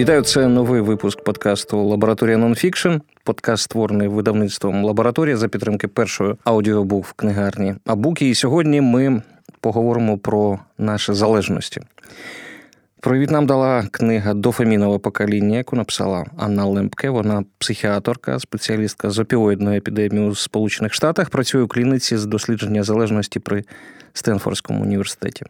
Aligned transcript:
Вітаю, 0.00 0.22
це 0.22 0.48
новий 0.48 0.80
випуск 0.80 1.24
подкасту 1.24 1.84
Лабораторія 1.84 2.36
Нонфікшн. 2.36 2.90
Подкаст 3.24 3.62
створений 3.62 4.08
видавництвом 4.08 4.84
лабораторія 4.84 5.36
за 5.36 5.48
підтримки 5.48 5.88
першої 5.88 6.34
аудіобук-книгарні 6.44 7.74
Абук. 7.86 8.28
І 8.28 8.34
сьогодні 8.34 8.80
ми 8.80 9.22
поговоримо 9.60 10.18
про 10.18 10.58
наші 10.78 11.12
залежності. 11.12 11.80
Привід 13.00 13.30
нам 13.30 13.46
дала 13.46 13.84
книга 13.90 14.34
Дофамінове 14.34 14.98
покоління, 14.98 15.56
яку 15.56 15.76
написала 15.76 16.26
Анна 16.36 16.64
Лембке. 16.64 17.10
Вона 17.10 17.44
психіаторка, 17.58 18.38
спеціалістка 18.38 19.10
з 19.10 19.18
опіоїдної 19.18 19.78
епідемії 19.78 20.28
у 20.28 20.34
Сполучених 20.34 20.94
Штатах. 20.94 21.30
Працює 21.30 21.62
у 21.62 21.68
клініці 21.68 22.16
з 22.16 22.26
дослідження 22.26 22.82
залежності 22.82 23.40
при 23.40 23.64
Стенфордському 24.12 24.82
університеті. 24.82 25.44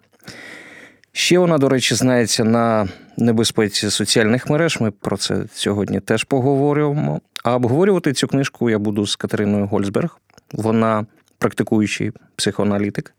Ще 1.12 1.38
вона, 1.38 1.58
до 1.58 1.68
речі, 1.68 1.94
знається 1.94 2.44
на 2.44 2.88
небезпеці 3.16 3.90
соціальних 3.90 4.50
мереж. 4.50 4.80
Ми 4.80 4.90
про 4.90 5.16
це 5.16 5.44
сьогодні 5.52 6.00
теж 6.00 6.24
поговоримо. 6.24 7.20
А 7.44 7.56
обговорювати 7.56 8.12
цю 8.12 8.28
книжку 8.28 8.70
я 8.70 8.78
буду 8.78 9.06
з 9.06 9.16
Катериною 9.16 9.66
Гольцберг. 9.66 10.18
Вона 10.52 11.06
практикуючий 11.38 12.12
психоаналітик, 12.36 13.14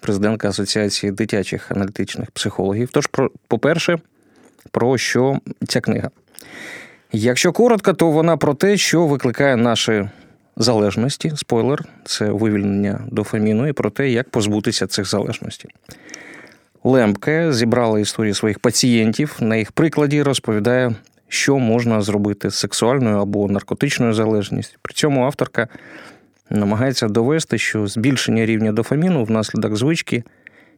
президентка 0.00 0.48
Асоціації 0.48 1.12
дитячих 1.12 1.70
аналітичних 1.70 2.30
психологів. 2.30 2.88
Тож, 2.92 3.08
по-перше, 3.48 3.98
про 4.70 4.98
що 4.98 5.38
ця 5.68 5.80
книга? 5.80 6.10
Якщо 7.12 7.52
коротко, 7.52 7.92
то 7.92 8.10
вона 8.10 8.36
про 8.36 8.54
те, 8.54 8.76
що 8.76 9.06
викликає 9.06 9.56
наші 9.56 10.08
залежності. 10.56 11.32
Спойлер, 11.36 11.84
це 12.04 12.30
вивільнення 12.30 13.00
дофаміну 13.10 13.68
і 13.68 13.72
про 13.72 13.90
те, 13.90 14.10
як 14.10 14.28
позбутися 14.28 14.86
цих 14.86 15.08
залежностей. 15.08 15.70
Лемпке 16.84 17.52
зібрала 17.52 18.00
історії 18.00 18.34
своїх 18.34 18.58
пацієнтів. 18.58 19.36
На 19.40 19.56
їх 19.56 19.72
прикладі 19.72 20.22
розповідає, 20.22 20.94
що 21.28 21.58
можна 21.58 22.02
зробити 22.02 22.50
з 22.50 22.54
сексуальною 22.54 23.16
або 23.16 23.48
наркотичною 23.48 24.12
залежністю. 24.12 24.78
При 24.82 24.94
цьому 24.94 25.24
авторка 25.24 25.68
намагається 26.50 27.08
довести, 27.08 27.58
що 27.58 27.86
збільшення 27.86 28.46
рівня 28.46 28.72
дофаміну 28.72 29.24
внаслідок 29.24 29.76
звички, 29.76 30.24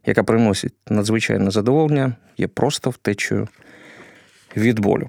яка 0.06 0.22
приносить 0.22 0.74
надзвичайне 0.88 1.50
задоволення, 1.50 2.12
є 2.38 2.48
просто 2.48 2.90
втечею 2.90 3.48
від 4.56 4.78
болю. 4.80 5.08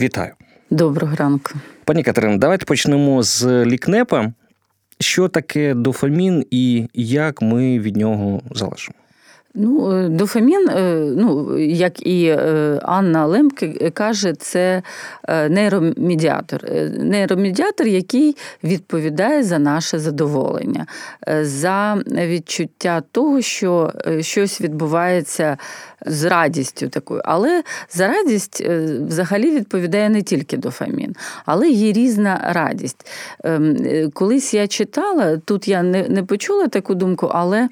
Вітаю. 0.00 0.32
Доброго 0.70 1.16
ранку. 1.16 1.52
Пані 1.84 2.02
Катерино, 2.02 2.38
давайте 2.38 2.64
почнемо 2.64 3.22
з 3.22 3.64
лікнепа. 3.64 4.32
Що 5.00 5.28
таке 5.28 5.74
дофамін 5.74 6.46
і 6.50 6.88
як 6.94 7.42
ми 7.42 7.78
від 7.78 7.96
нього 7.96 8.42
залежимо? 8.50 8.94
Ну, 9.58 9.92
е, 9.92 10.08
дофамін, 10.08 10.68
е, 10.68 10.94
ну 11.16 11.58
як 11.58 12.06
і 12.06 12.26
е, 12.26 12.80
Анна 12.82 13.26
Лемке 13.26 13.90
каже, 13.90 14.34
це 14.34 14.82
нейромедіатор. 15.28 16.60
Нейромедіатор, 16.98 17.86
який 17.86 18.36
відповідає 18.64 19.42
за 19.42 19.58
наше 19.58 19.98
задоволення, 19.98 20.86
за 21.42 22.02
відчуття 22.06 23.02
того, 23.12 23.40
що 23.40 23.92
щось 24.20 24.60
відбувається 24.60 25.56
з 26.06 26.24
радістю 26.24 26.88
такою. 26.88 27.22
Але 27.24 27.62
за 27.90 28.08
радість 28.08 28.66
взагалі 29.08 29.50
відповідає 29.50 30.08
не 30.08 30.22
тільки 30.22 30.56
дофамін, 30.56 31.16
але 31.46 31.68
є 31.68 31.92
різна 31.92 32.40
радість. 32.44 33.06
Ем, 33.44 33.76
колись 34.14 34.54
я 34.54 34.68
читала, 34.68 35.36
тут 35.36 35.68
я 35.68 35.82
не 35.82 36.22
почула 36.22 36.68
таку 36.68 36.94
думку, 36.94 37.30
але 37.34 37.68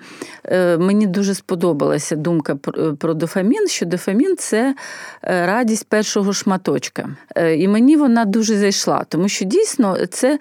мені 0.79 1.07
дуже 1.07 1.35
сподобалося 1.35 1.74
сподобалася 1.75 2.17
думка 2.17 2.57
про 2.99 3.15
дофамін, 3.15 3.69
що 3.69 3.87
дофамін 3.87 4.37
це 4.39 4.75
е, 5.23 5.47
радість 5.47 5.89
першого 5.89 6.33
шматочка. 6.33 7.09
Е, 7.37 7.57
і 7.57 7.69
мені 7.69 7.97
вона 7.97 8.25
дуже 8.25 8.57
зайшла, 8.57 9.05
тому 9.09 9.29
що 9.29 9.45
дійсно 9.45 9.97
це 10.11 10.39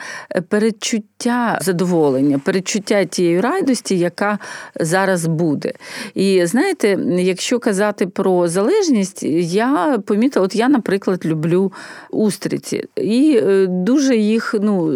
передчуття 0.49 1.59
задоволення, 1.61 2.39
передчуття 2.39 3.05
тієї 3.05 3.41
радості, 3.41 3.97
яка 3.97 4.39
зараз 4.79 5.25
буде. 5.25 5.73
І 6.13 6.45
знаєте, 6.45 6.99
якщо 7.17 7.59
казати 7.59 8.07
про 8.07 8.47
залежність, 8.47 9.23
я 9.23 9.99
помітила, 10.05 10.45
от 10.45 10.55
я, 10.55 10.69
наприклад, 10.69 11.25
люблю 11.25 11.71
устриці 12.11 12.85
і 12.95 13.39
е, 13.43 13.67
дуже 13.67 14.15
їх 14.17 14.55
ну, 14.61 14.91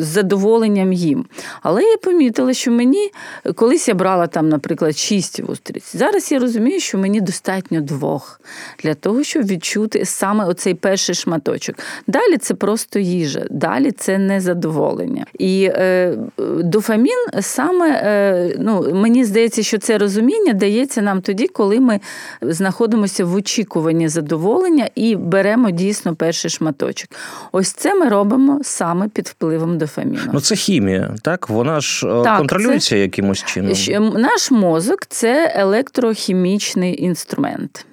з 0.00 0.04
задоволенням 0.04 0.92
їм. 0.92 1.24
Але 1.62 1.82
я 1.82 1.96
помітила, 1.96 2.52
що 2.52 2.70
мені 2.70 3.10
колись 3.54 3.88
я 3.88 3.94
брала 3.94 4.26
там, 4.26 4.48
наприклад, 4.48 4.96
шість 5.06 5.40
устриць. 5.48 5.96
Зараз 5.96 6.32
я 6.32 6.38
розумію, 6.38 6.80
що 6.80 6.98
мені 6.98 7.20
достатньо 7.20 7.80
двох 7.80 8.40
для 8.82 8.94
того, 8.94 9.22
щоб 9.22 9.46
відчути 9.46 10.04
саме 10.04 10.44
оцей 10.44 10.74
перший 10.74 11.14
шматочок. 11.14 11.76
Далі 12.06 12.36
це 12.36 12.54
просто 12.54 12.98
їжа, 12.98 13.46
далі 13.50 13.90
це 13.90 14.18
незадоволення. 14.18 15.26
І 15.38 15.70
е, 15.72 16.14
дофамін 16.58 17.26
саме, 17.40 17.90
е, 17.90 18.56
ну, 18.58 18.94
мені 18.94 19.24
здається, 19.24 19.62
що 19.62 19.78
це 19.78 19.98
розуміння 19.98 20.52
дається 20.52 21.02
нам 21.02 21.22
тоді, 21.22 21.48
коли 21.48 21.80
ми 21.80 22.00
знаходимося 22.42 23.24
в 23.24 23.34
очікуванні 23.34 24.08
задоволення 24.08 24.88
і 24.94 25.16
беремо 25.16 25.70
дійсно 25.70 26.14
перший 26.14 26.50
шматочок. 26.50 27.10
Ось 27.52 27.72
це 27.72 27.94
ми 27.94 28.08
робимо 28.08 28.60
саме 28.62 29.08
під 29.08 29.28
впливом 29.28 29.78
дофаміну. 29.78 30.30
Ну 30.32 30.40
це 30.40 30.56
хімія, 30.56 31.14
так? 31.22 31.48
Вона 31.48 31.80
ж 31.80 32.08
е, 32.08 32.22
так, 32.24 32.38
контролюється 32.38 32.90
це... 32.90 32.98
якимось 32.98 33.44
чином. 33.44 33.72
Наш 34.16 34.50
мозок 34.50 34.95
це 35.08 35.52
електрохімічний 35.56 37.02
інструмент. 37.02 37.86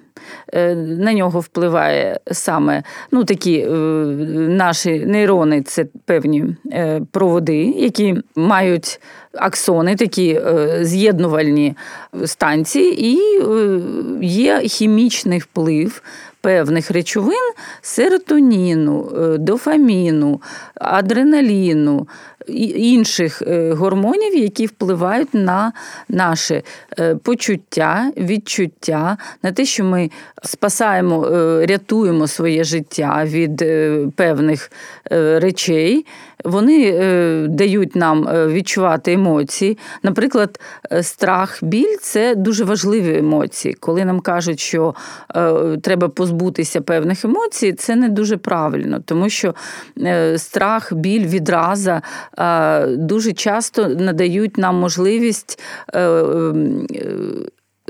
Е, 0.52 0.74
на 0.74 1.12
нього 1.12 1.40
впливає 1.40 2.20
саме 2.32 2.82
ну, 3.10 3.24
такі 3.24 3.58
е, 3.58 3.68
наші 4.48 4.98
нейрони 5.06 5.62
це 5.62 5.86
певні 6.04 6.44
е, 6.72 7.00
проводи, 7.10 7.74
які 7.76 8.16
мають 8.36 9.00
аксони, 9.34 9.96
такі 9.96 10.40
з'єднувальні 10.80 11.76
станції, 12.24 13.06
і 13.06 13.18
є 14.26 14.60
хімічний 14.60 15.38
вплив. 15.38 16.02
Певних 16.44 16.90
речовин 16.90 17.52
серотоніну, 17.82 19.10
дофаміну, 19.38 20.40
адреналіну, 20.74 22.06
інших 22.76 23.42
е, 23.42 23.72
гормонів, 23.72 24.36
які 24.36 24.66
впливають 24.66 25.34
на 25.34 25.72
наше 26.08 26.62
е, 26.98 27.14
почуття, 27.14 28.12
відчуття, 28.16 29.16
на 29.42 29.52
те, 29.52 29.64
що 29.64 29.84
ми 29.84 30.10
спасаємо, 30.42 31.26
е, 31.26 31.66
рятуємо 31.66 32.26
своє 32.26 32.64
життя 32.64 33.24
від 33.24 33.64
певних 34.16 34.70
речей. 35.10 36.06
Вони 36.44 36.92
дають 37.48 37.96
нам 37.96 38.24
відчувати 38.46 39.12
емоції. 39.12 39.78
Наприклад, 40.02 40.60
страх, 41.02 41.58
біль 41.62 41.96
це 42.00 42.34
дуже 42.34 42.64
важливі 42.64 43.18
емоції. 43.18 43.74
Коли 43.74 44.04
нам 44.04 44.20
кажуть, 44.20 44.60
що 44.60 44.94
треба 45.82 46.08
позбутися 46.08 46.80
певних 46.80 47.24
емоцій, 47.24 47.72
це 47.72 47.96
не 47.96 48.08
дуже 48.08 48.36
правильно, 48.36 49.00
тому 49.04 49.28
що 49.28 49.54
страх, 50.36 50.92
біль, 50.92 51.26
відраза 51.26 52.02
дуже 52.88 53.32
часто 53.32 53.88
надають 53.88 54.58
нам 54.58 54.76
можливість. 54.76 55.62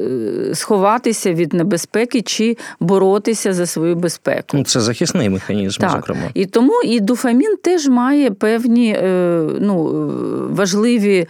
Е, 0.00 0.03
е, 0.50 0.55
сховатися 0.55 1.33
від 1.33 1.53
небезпеки 1.53 2.22
чи 2.22 2.57
боротися 2.80 3.53
за 3.53 3.66
свою 3.66 3.95
безпеку. 3.95 4.47
Ну, 4.53 4.65
це 4.65 4.80
захисний 4.80 5.28
механізм, 5.28 5.80
так. 5.80 5.91
зокрема. 5.91 6.30
І 6.34 6.47
тому 6.47 6.83
і 6.84 7.01
дофамін 7.01 7.57
теж 7.63 7.89
має 7.89 8.30
певні 8.30 8.97
е, 8.98 9.48
ну, 9.60 10.09
важливі 10.51 11.27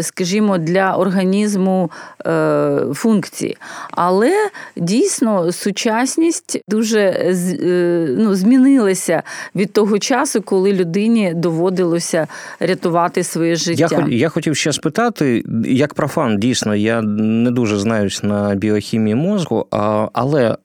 скажімо, 0.00 0.58
для 0.58 0.96
організму 0.96 1.90
е, 2.26 2.80
функції. 2.94 3.56
Але 3.90 4.32
дійсно 4.76 5.52
сучасність 5.52 6.60
дуже 6.68 7.00
е, 7.00 8.06
ну, 8.18 8.34
змінилася 8.34 9.22
від 9.54 9.72
того 9.72 9.98
часу, 9.98 10.42
коли 10.42 10.72
людині 10.72 11.32
доводилося 11.34 12.26
рятувати 12.60 13.24
своє 13.24 13.56
життя. 13.56 13.88
Я 14.08 14.16
я 14.16 14.28
хотів 14.28 14.56
ще 14.56 14.72
спитати, 14.72 15.44
як 15.64 15.94
профан, 15.94 16.38
дійсно, 16.38 16.74
я 16.74 17.02
не 17.02 17.50
дуже 17.50 17.63
знаюсь 17.66 18.22
на 18.22 18.54
біохімії 18.54 19.14
мозку, 19.14 19.66
але 20.12 20.56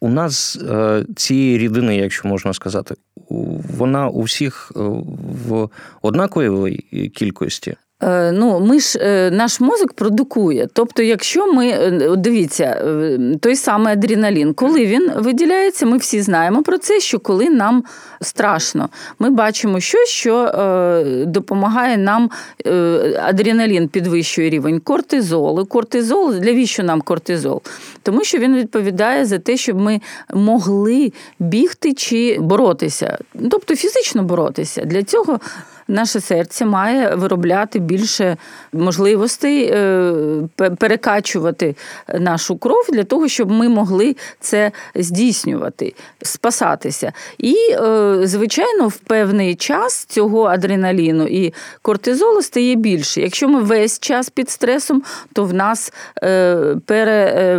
у 0.00 0.08
нас 0.08 0.60
цієї 1.16 1.58
ці 1.58 1.58
рідини, 1.58 1.96
якщо 1.96 2.28
можна 2.28 2.52
сказати, 2.52 2.94
вона 3.76 4.08
у 4.08 4.22
всіх 4.22 4.72
в 5.46 5.68
однаковій 6.02 6.76
кількості. 7.14 7.76
Е, 8.02 8.32
ну, 8.32 8.60
ми 8.60 8.80
ж 8.80 8.98
е, 9.02 9.30
наш 9.30 9.60
мозок 9.60 9.92
продукує. 9.92 10.68
Тобто, 10.72 11.02
якщо 11.02 11.52
ми 11.52 11.68
е, 11.68 12.16
дивіться, 12.16 12.84
той 13.40 13.56
самий 13.56 13.92
адреналін, 13.92 14.54
коли 14.54 14.86
він 14.86 15.10
виділяється, 15.16 15.86
ми 15.86 15.96
всі 15.96 16.22
знаємо 16.22 16.62
про 16.62 16.78
це, 16.78 17.00
що 17.00 17.18
коли 17.18 17.50
нам 17.50 17.84
страшно, 18.20 18.88
ми 19.18 19.30
бачимо 19.30 19.80
щось, 19.80 20.08
що 20.08 20.52
допомагає 21.26 21.96
нам 21.96 22.30
адреналін 23.22 23.88
підвищує 23.88 24.50
рівень 24.50 24.80
кортизолу. 24.80 25.66
Кортизол, 25.66 26.34
для 26.34 26.52
віщо 26.52 26.82
нам 26.82 27.00
кортизол? 27.00 27.62
Тому 28.02 28.24
що 28.24 28.38
він 28.38 28.56
відповідає 28.56 29.24
за 29.24 29.38
те, 29.38 29.56
щоб 29.56 29.80
ми 29.80 30.00
могли 30.34 31.12
бігти 31.38 31.94
чи 31.94 32.38
боротися, 32.40 33.18
тобто 33.50 33.76
фізично 33.76 34.22
боротися. 34.22 34.84
Для 34.84 35.02
цього 35.02 35.40
наше 35.88 36.20
серце 36.20 36.66
має 36.66 37.14
виробляти 37.14 37.78
більше 37.78 38.36
можливостей 38.72 39.70
е, 39.72 40.12
перекачувати 40.78 41.76
нашу 42.14 42.56
кров 42.56 42.86
для 42.92 43.04
того, 43.04 43.28
щоб 43.28 43.50
ми 43.50 43.68
могли 43.68 44.16
це 44.40 44.72
здійснювати, 44.94 45.94
спасатися. 46.22 47.12
І, 47.38 47.54
е, 47.70 48.18
звичайно, 48.22 48.88
в 48.88 48.96
певний 48.96 49.54
час 49.54 50.04
цього 50.04 50.44
адреналіну 50.44 51.26
і 51.26 51.54
кортизолу 51.82 52.42
стає 52.42 52.74
більше. 52.74 53.20
Якщо 53.20 53.48
ми 53.48 53.60
весь 53.60 53.98
час 53.98 54.30
під 54.30 54.50
стресом, 54.50 55.02
то 55.32 55.44
в 55.44 55.54
нас 55.54 55.92
е, 56.22 56.76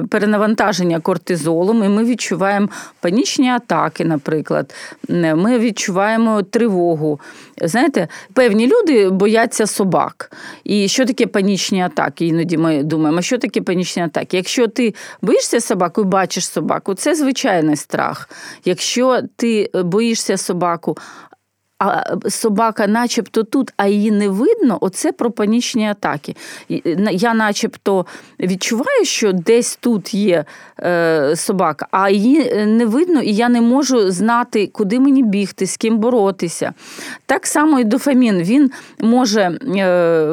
перенавантаження 0.10 1.00
кортизолом, 1.00 1.84
і 1.84 1.90
ми 1.90 2.04
відчуваємо 2.04 2.70
панічні 3.00 3.50
атаки, 3.50 4.06
наприклад. 4.06 4.74
Ми 5.10 5.60
відчуваємо 5.60 6.44
тривогу. 6.44 7.20
Знаєте, 7.62 8.08
певні 8.34 8.68
люди 8.68 9.10
бояться 9.10 9.68
собак. 9.68 10.32
І 10.64 10.88
що 10.88 11.06
таке 11.06 11.28
панічні 11.28 11.82
атаки? 11.82 12.26
Іноді 12.26 12.58
ми 12.58 12.84
думаємо, 12.84 13.22
що 13.22 13.38
таке 13.38 13.62
панічні 13.62 14.04
атаки? 14.04 14.38
Якщо 14.38 14.68
ти 14.68 14.94
боїшся 15.22 15.62
собаку 15.62 16.02
і 16.02 16.06
бачиш 16.06 16.48
собаку, 16.48 16.94
це 16.94 17.16
звичайний 17.16 17.76
страх. 17.76 18.30
Якщо 18.66 19.22
ти 19.36 19.70
боїшся 19.74 20.38
собаку, 20.38 20.98
а 21.80 22.16
собака, 22.30 22.88
начебто 22.88 23.44
тут, 23.44 23.74
а 23.78 23.88
її 23.88 24.12
не 24.12 24.30
видно, 24.30 24.78
оце 24.82 25.12
про 25.12 25.32
панічні 25.32 25.88
атаки. 25.88 26.36
Я 27.12 27.34
начебто 27.34 28.06
відчуваю, 28.40 29.06
що 29.06 29.34
десь 29.34 29.76
тут 29.82 30.14
є 30.14 30.46
е, 30.80 31.36
собака, 31.36 31.88
а 31.92 32.10
її 32.10 32.52
е, 32.52 32.66
не 32.66 32.86
видно, 32.86 33.22
і 33.22 33.34
я 33.34 33.50
не 33.50 33.62
можу 33.62 34.12
знати, 34.12 34.70
куди 34.74 35.00
мені 35.00 35.24
бігти, 35.24 35.68
з 35.68 35.78
ким 35.78 35.98
боротися. 35.98 36.74
Так 37.26 37.48
само 37.48 37.80
і 37.80 37.84
дофамін 37.84 38.42
він 38.42 38.72
може 39.00 39.42
е, 39.42 39.58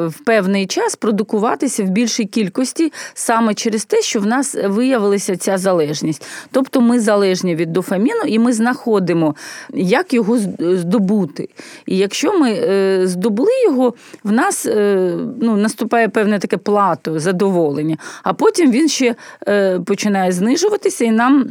в 0.07 0.19
певний 0.25 0.67
час 0.67 0.95
продукуватися 0.95 1.83
в 1.83 1.87
більшій 1.87 2.25
кількості 2.25 2.93
саме 3.13 3.53
через 3.53 3.85
те, 3.85 4.01
що 4.01 4.19
в 4.19 4.25
нас 4.25 4.55
виявилася 4.65 5.37
ця 5.37 5.57
залежність. 5.57 6.27
Тобто 6.51 6.81
ми 6.81 6.99
залежні 6.99 7.55
від 7.55 7.73
дофаміну, 7.73 8.21
і 8.27 8.39
ми 8.39 8.53
знаходимо, 8.53 9.35
як 9.73 10.13
його 10.13 10.37
здобути 10.59 11.34
бути. 11.35 11.49
І 11.85 11.97
якщо 11.97 12.39
ми 12.39 12.51
е, 12.51 13.01
здобули 13.07 13.51
його, 13.65 13.93
в 14.23 14.31
нас 14.31 14.65
е, 14.65 15.17
ну, 15.41 15.57
наступає 15.57 16.09
певне 16.09 16.39
таке 16.39 16.57
плато, 16.57 17.19
задоволення, 17.19 17.97
а 18.23 18.33
потім 18.33 18.71
він 18.71 18.89
ще 18.89 19.15
е, 19.47 19.79
починає 19.79 20.31
знижуватися, 20.31 21.05
і 21.05 21.11
нам 21.11 21.49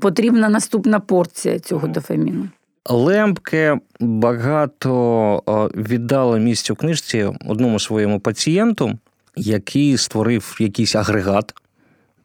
потрібна 0.00 0.48
наступна 0.48 1.00
порція 1.00 1.58
цього 1.58 1.88
дофаміну. 1.88 2.48
Лемпке 2.90 3.78
багато 4.00 5.42
віддала 5.74 6.38
місця 6.38 6.72
в 6.72 6.76
книжці 6.76 7.30
одному 7.48 7.80
своєму 7.80 8.20
пацієнту, 8.20 8.92
який 9.36 9.96
створив 9.96 10.56
якийсь 10.60 10.96
агрегат, 10.96 11.54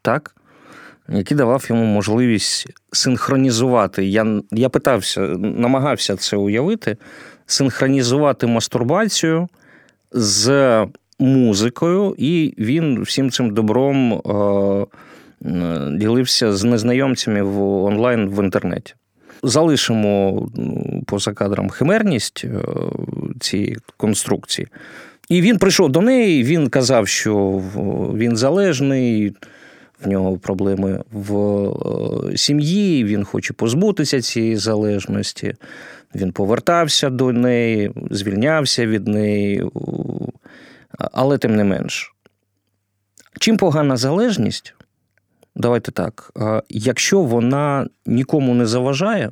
так? 0.02 0.34
Який 1.08 1.36
давав 1.36 1.66
йому 1.68 1.84
можливість 1.84 2.66
синхронізувати. 2.92 4.04
Я 4.04 4.40
я 4.50 4.68
питався, 4.68 5.20
намагався 5.38 6.16
це 6.16 6.36
уявити, 6.36 6.96
синхронізувати 7.46 8.46
мастурбацію 8.46 9.48
з 10.12 10.86
музикою, 11.18 12.14
і 12.18 12.54
він 12.58 13.02
всім 13.02 13.30
цим 13.30 13.54
добром 13.54 14.12
е, 14.12 14.86
ділився 15.98 16.52
з 16.52 16.64
незнайомцями 16.64 17.42
в 17.42 17.84
онлайн 17.84 18.28
в 18.28 18.44
інтернеті. 18.44 18.94
Залишимо 19.42 20.48
поза 21.06 21.32
кадром 21.32 21.70
химерність 21.70 22.44
е, 22.44 22.58
цієї 23.40 23.76
конструкції. 23.96 24.68
І 25.28 25.40
він 25.40 25.58
прийшов 25.58 25.88
до 25.88 26.00
неї, 26.00 26.44
він 26.44 26.68
казав, 26.68 27.08
що 27.08 27.62
він 28.16 28.36
залежний 28.36 29.34
в 30.04 30.08
нього 30.08 30.38
проблеми 30.38 31.02
в 31.12 31.36
е, 31.36 32.36
сім'ї, 32.36 33.04
він 33.04 33.24
хоче 33.24 33.52
позбутися 33.52 34.20
цієї 34.20 34.56
залежності. 34.56 35.54
Він 36.14 36.32
повертався 36.32 37.10
до 37.10 37.32
неї, 37.32 37.92
звільнявся 38.10 38.86
від 38.86 39.08
неї, 39.08 39.64
але 40.98 41.38
тим 41.38 41.56
не 41.56 41.64
менш. 41.64 42.14
Чим 43.40 43.56
погана 43.56 43.96
залежність, 43.96 44.74
давайте 45.56 45.92
так, 45.92 46.32
якщо 46.68 47.20
вона 47.20 47.88
нікому 48.06 48.54
не 48.54 48.66
заважає 48.66 49.30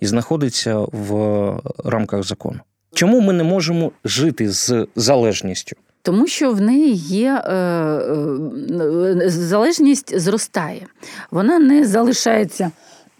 і 0.00 0.06
знаходиться 0.06 0.78
в 0.78 1.60
рамках 1.84 2.22
закону. 2.22 2.60
Чому 2.94 3.20
ми 3.20 3.32
не 3.32 3.44
можемо 3.44 3.92
жити 4.04 4.50
з 4.50 4.86
залежністю? 4.96 5.76
Тому 6.02 6.26
що 6.26 6.52
в 6.52 6.60
неї 6.60 6.94
є 6.94 7.42
е, 7.44 7.54
е, 7.54 9.22
залежність 9.26 10.18
зростає, 10.18 10.86
вона 11.30 11.58
не 11.58 11.86
залишається. 11.86 12.70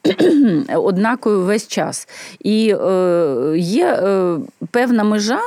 однаково 0.74 1.44
весь 1.44 1.68
час. 1.68 2.08
І 2.40 2.74
е, 2.80 3.54
є 3.56 3.86
е, 3.86 4.36
певна 4.70 5.04
межа, 5.04 5.40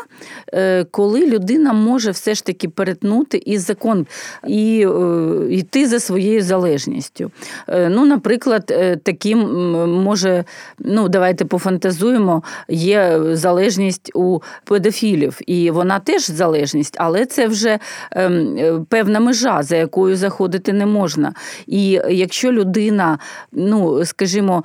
е, 0.54 0.84
коли 0.92 1.28
людина 1.28 1.74
може 1.74 2.12
все 2.12 2.36
ж 2.36 2.46
таки 2.46 2.70
перетнути 2.70 3.42
і 3.46 3.58
закон 3.58 4.08
і 4.48 4.88
е, 4.88 5.54
йти 5.54 5.88
за 5.88 6.00
своєю 6.00 6.42
залежністю. 6.42 7.32
Е, 7.68 7.90
ну, 7.90 8.06
Наприклад, 8.06 8.72
е, 8.72 8.96
таким 8.96 9.40
може, 10.04 10.44
ну, 10.80 11.10
давайте 11.10 11.46
пофантазуємо, 11.46 12.44
є 12.70 13.20
залежність 13.32 14.12
у 14.16 14.40
педофілів, 14.64 15.40
і 15.48 15.72
вона 15.72 16.00
теж 16.00 16.32
залежність, 16.32 16.96
але 17.00 17.26
це 17.26 17.48
вже 17.48 17.80
ем, 18.12 18.86
певна 18.90 19.20
межа, 19.20 19.64
за 19.64 19.76
якою 19.76 20.16
заходити 20.16 20.74
не 20.74 20.86
можна. 20.86 21.34
І 21.68 22.00
якщо 22.10 22.52
людина, 22.52 23.20
ну, 23.52 24.06
скажімо, 24.06 24.43
скажімо, 24.44 24.64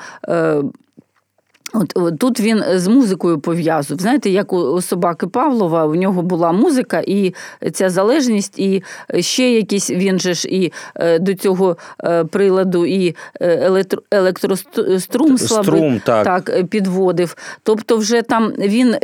е, 1.74 1.78
От 1.94 2.18
Тут 2.18 2.40
він 2.40 2.64
з 2.74 2.88
музикою 2.88 3.38
пов'язував. 3.38 4.00
Знаєте, 4.00 4.30
як 4.30 4.52
у 4.52 4.80
собаки 4.80 5.26
Павлова, 5.26 5.84
у 5.84 5.94
нього 5.94 6.22
була 6.22 6.52
музика 6.52 7.02
і 7.06 7.34
ця 7.72 7.90
залежність, 7.90 8.58
і 8.58 8.82
ще 9.20 9.50
якісь 9.50 9.90
він 9.90 10.18
же 10.18 10.34
ж 10.34 10.48
і 10.48 10.72
е, 10.94 11.18
до 11.18 11.34
цього 11.34 11.76
е, 12.04 12.24
приладу 12.24 12.86
і 12.86 13.16
електро, 13.40 14.02
електрострум 14.10 15.38
слабий, 15.38 16.02
так. 16.04 16.24
так, 16.24 16.66
підводив. 16.66 17.36
Тобто, 17.62 17.96
вже 17.96 18.22
там 18.22 18.52
він 18.58 18.96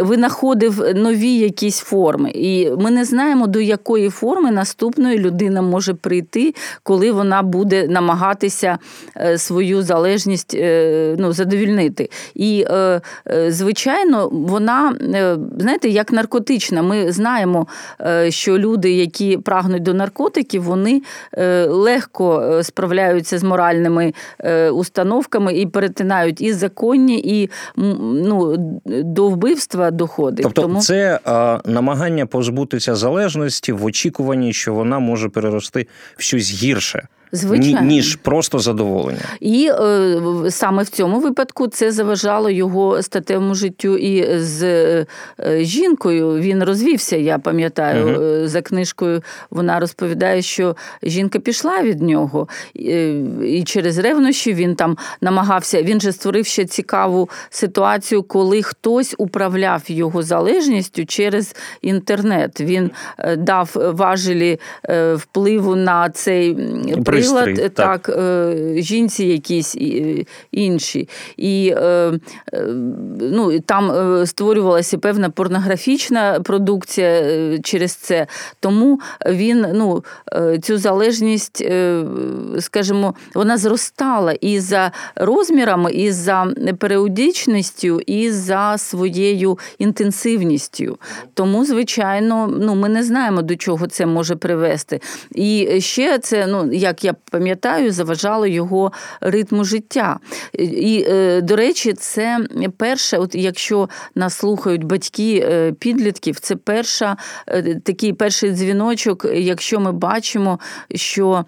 винаходив 0.00 0.84
нові 0.94 1.32
якісь 1.34 1.78
форми. 1.78 2.30
І 2.34 2.70
ми 2.70 2.90
не 2.90 3.04
знаємо, 3.04 3.46
до 3.46 3.60
якої 3.60 4.10
форми 4.10 4.50
наступної 4.50 5.18
людина 5.18 5.62
може 5.62 5.94
прийти, 5.94 6.54
коли 6.82 7.12
вона 7.12 7.42
буде 7.42 7.88
намагатися 7.88 8.78
свою 9.36 9.82
залежність 9.82 10.56
ну, 11.18 11.32
задовольнити 11.32 11.55
задовільнити. 11.56 12.10
І, 12.34 12.66
е, 12.70 13.00
е, 13.30 13.52
звичайно, 13.52 14.28
вона, 14.32 14.94
е, 15.14 15.36
знаєте, 15.58 15.88
як 15.88 16.12
наркотична. 16.12 16.82
Ми 16.82 17.12
знаємо, 17.12 17.66
що 18.28 18.58
люди, 18.58 18.92
які 18.92 19.36
прагнуть 19.36 19.82
до 19.82 19.94
наркотиків, 19.94 20.62
вони 20.62 21.02
легко 21.68 22.60
справляються 22.62 23.38
з 23.38 23.42
моральними 23.42 24.12
установками 24.72 25.54
і 25.54 25.66
перетинають 25.66 26.40
і 26.40 26.52
законні, 26.52 27.20
і 27.24 27.50
ну, 27.76 28.56
до 28.86 29.28
вбивства 29.28 29.90
доходить. 29.90 30.42
Тобто 30.42 30.62
Тому... 30.62 30.80
це 30.80 31.20
а, 31.24 31.60
намагання 31.64 32.26
позбутися 32.26 32.94
залежності 32.94 33.72
в 33.72 33.84
очікуванні, 33.84 34.52
що 34.52 34.74
вона 34.74 34.98
може 34.98 35.28
перерости 35.28 35.86
в 36.16 36.22
щось 36.22 36.50
гірше. 36.50 37.08
Звичайно. 37.32 37.80
ніж 37.80 38.16
просто 38.16 38.58
задоволення. 38.58 39.20
І 39.40 39.70
е, 39.72 40.20
саме 40.50 40.82
в 40.82 40.88
цьому 40.88 41.20
випадку 41.20 41.66
це 41.66 41.92
заважало 41.92 42.50
його 42.50 43.02
статевому 43.02 43.54
життю 43.54 43.96
і 43.96 44.38
з 44.38 44.62
е, 44.62 45.06
жінкою. 45.60 46.34
Він 46.34 46.64
розвівся, 46.64 47.16
я 47.16 47.38
пам'ятаю, 47.38 48.06
угу. 48.06 48.48
за 48.48 48.62
книжкою 48.62 49.22
вона 49.50 49.80
розповідає, 49.80 50.42
що 50.42 50.76
жінка 51.02 51.38
пішла 51.38 51.82
від 51.82 52.02
нього, 52.02 52.48
і, 52.74 53.20
і 53.44 53.64
через 53.64 53.98
ревнощі 53.98 54.54
він 54.54 54.74
там 54.74 54.96
намагався. 55.20 55.82
Він 55.82 56.00
же 56.00 56.12
створив 56.12 56.46
ще 56.46 56.64
цікаву 56.64 57.28
ситуацію, 57.50 58.22
коли 58.22 58.62
хтось 58.62 59.14
управляв 59.18 59.82
його 59.86 60.22
залежністю 60.22 61.06
через 61.06 61.56
інтернет. 61.82 62.60
Він 62.60 62.90
е, 63.18 63.36
дав 63.36 63.70
важелі 63.74 64.60
впливу 65.14 65.76
на 65.76 66.10
цей 66.10 66.56
прилад, 67.20 67.74
так, 67.74 68.02
так 68.02 68.16
е, 68.18 68.74
жінці 68.76 69.24
якісь 69.24 69.76
інші. 70.52 71.08
І 71.36 71.74
е, 71.76 72.12
е, 72.52 72.62
ну, 73.20 73.60
там 73.60 73.92
створювалася 74.26 74.98
певна 74.98 75.30
порнографічна 75.30 76.40
продукція 76.40 77.22
через 77.62 77.92
це. 77.92 78.26
Тому 78.60 79.00
він 79.26 79.66
ну, 79.74 80.04
цю 80.62 80.78
залежність, 80.78 81.64
скажімо, 82.60 83.14
вона 83.34 83.56
зростала 83.58 84.32
і 84.32 84.60
за 84.60 84.92
розмірами, 85.16 85.92
і 85.92 86.12
за 86.12 86.46
періодичністю, 86.78 88.00
і 88.06 88.30
за 88.30 88.78
своєю 88.78 89.58
інтенсивністю. 89.78 90.98
Тому, 91.34 91.64
звичайно, 91.64 92.54
ну, 92.60 92.74
ми 92.74 92.88
не 92.88 93.02
знаємо, 93.02 93.42
до 93.42 93.56
чого 93.56 93.86
це 93.86 94.06
може 94.06 94.36
привести. 94.36 95.00
І 95.34 95.80
ще 95.80 96.18
це, 96.18 96.46
ну, 96.46 96.72
як 96.72 97.04
я 97.06 97.14
пам'ятаю, 97.30 97.92
заважало 97.92 98.46
його 98.46 98.92
ритму 99.20 99.64
життя. 99.64 100.18
І, 100.58 101.06
е, 101.08 101.40
до 101.40 101.56
речі, 101.56 101.92
це 101.92 102.38
перше, 102.76 103.18
от 103.18 103.34
якщо 103.34 103.88
нас 104.14 104.34
слухають 104.34 104.84
батьки 104.84 105.44
е, 105.44 105.72
підлітків, 105.72 106.40
це 106.40 106.56
перша 106.56 107.16
е, 107.46 107.80
такий 107.84 108.12
перший 108.12 108.50
дзвіночок, 108.50 109.26
якщо 109.34 109.80
ми 109.80 109.92
бачимо, 109.92 110.58
що 110.94 111.44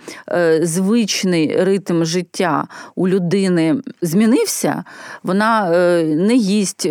звичний 0.62 1.64
ритм 1.64 2.04
життя 2.04 2.66
у 2.94 3.08
людини 3.08 3.76
змінився, 4.02 4.84
вона 5.22 5.70
не 6.02 6.34
їсть, 6.34 6.88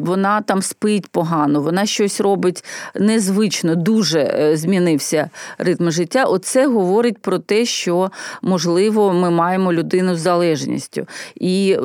вона 0.00 0.40
там 0.40 0.62
спить 0.62 1.08
погано, 1.08 1.60
вона 1.60 1.86
щось 1.86 2.20
робить 2.20 2.64
незвично, 2.94 3.74
дуже 3.74 4.52
змінився 4.56 5.30
ритм 5.58 5.90
життя. 5.90 6.24
Оце 6.24 6.66
говорить 6.66 7.18
про 7.18 7.38
те, 7.38 7.64
що 7.72 8.10
можливо 8.42 9.12
ми 9.12 9.30
маємо 9.30 9.72
людину 9.72 10.16
з 10.16 10.18
залежністю. 10.20 11.06
І 11.34 11.76
е, 11.78 11.82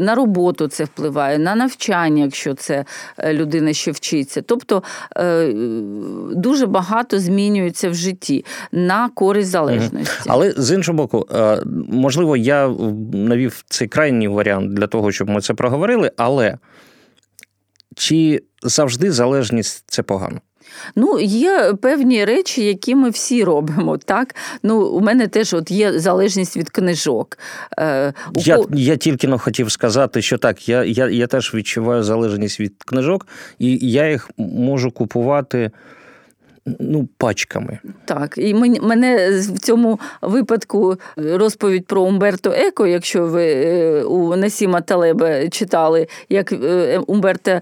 на 0.00 0.14
роботу 0.14 0.68
це 0.68 0.84
впливає, 0.84 1.38
на 1.38 1.54
навчання, 1.54 2.22
якщо 2.22 2.54
це 2.54 2.84
е, 3.18 3.34
людина 3.34 3.72
ще 3.72 3.90
вчиться. 3.90 4.42
Тобто 4.42 4.82
е, 5.16 5.52
дуже 6.32 6.66
багато 6.66 7.18
змінюється 7.18 7.90
в 7.90 7.94
житті 7.94 8.44
на 8.72 9.08
користь 9.14 9.50
залежності. 9.50 10.12
Але 10.26 10.54
з 10.56 10.74
іншого 10.74 10.96
боку, 10.96 11.26
можливо, 11.88 12.36
я 12.36 12.68
навів 13.12 13.64
цей 13.68 13.88
крайній 13.88 14.28
варіант 14.28 14.74
для 14.74 14.86
того, 14.86 15.12
щоб 15.12 15.30
ми 15.30 15.40
це 15.40 15.54
проговорили, 15.54 16.10
але 16.16 16.58
чи 17.96 18.42
завжди 18.62 19.12
залежність 19.12 19.84
це 19.86 20.02
погано? 20.02 20.40
Ну, 20.96 21.20
є 21.20 21.74
певні 21.82 22.24
речі, 22.24 22.64
які 22.64 22.94
ми 22.94 23.10
всі 23.10 23.44
робимо. 23.44 23.98
Так? 23.98 24.34
Ну, 24.62 24.86
У 24.86 25.00
мене 25.00 25.28
теж 25.28 25.54
от 25.54 25.70
є 25.70 25.98
залежність 25.98 26.56
від 26.56 26.70
книжок. 26.70 27.38
Е, 27.78 28.12
я 28.34 28.58
я 28.72 28.96
тільки 28.96 29.28
но 29.28 29.38
хотів 29.38 29.70
сказати, 29.70 30.22
що 30.22 30.38
так, 30.38 30.68
я, 30.68 30.84
я, 30.84 31.08
я 31.08 31.26
теж 31.26 31.54
відчуваю 31.54 32.02
залежність 32.02 32.60
від 32.60 32.74
книжок, 32.86 33.26
і 33.58 33.90
я 33.90 34.10
їх 34.10 34.30
можу 34.38 34.90
купувати 34.90 35.70
ну, 36.66 37.08
пачками. 37.18 37.78
Так, 38.04 38.34
і 38.38 38.54
мене 38.82 39.30
в 39.40 39.58
цьому 39.58 40.00
випадку 40.22 40.96
розповідь 41.16 41.86
про 41.86 42.02
Умберто 42.02 42.50
Еко, 42.50 42.86
якщо 42.86 43.26
ви 43.26 43.44
е, 43.44 44.02
у 44.02 44.36
Насіма 44.36 44.80
Талеба 44.80 45.48
читали, 45.48 46.06
як 46.28 46.52
е, 46.52 46.98
Умберто 47.06 47.50
е, 47.50 47.60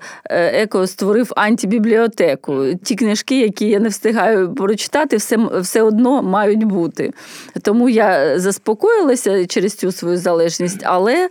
Еко 0.62 0.87
створив 0.87 1.32
антибібліотеку. 1.37 2.64
Ті 2.82 2.94
книжки, 2.94 3.40
які 3.40 3.68
я 3.68 3.80
не 3.80 3.88
встигаю 3.88 4.54
прочитати, 4.54 5.16
все, 5.16 5.38
все 5.61 5.82
одно 5.82 6.23
мають 6.23 6.64
бути. 6.64 7.12
Тому 7.62 7.88
я 7.88 8.38
заспокоїлася 8.38 9.47
через 9.47 9.75
цю 9.75 9.92
свою 9.92 10.16
залежність, 10.16 10.80
але, 10.85 11.28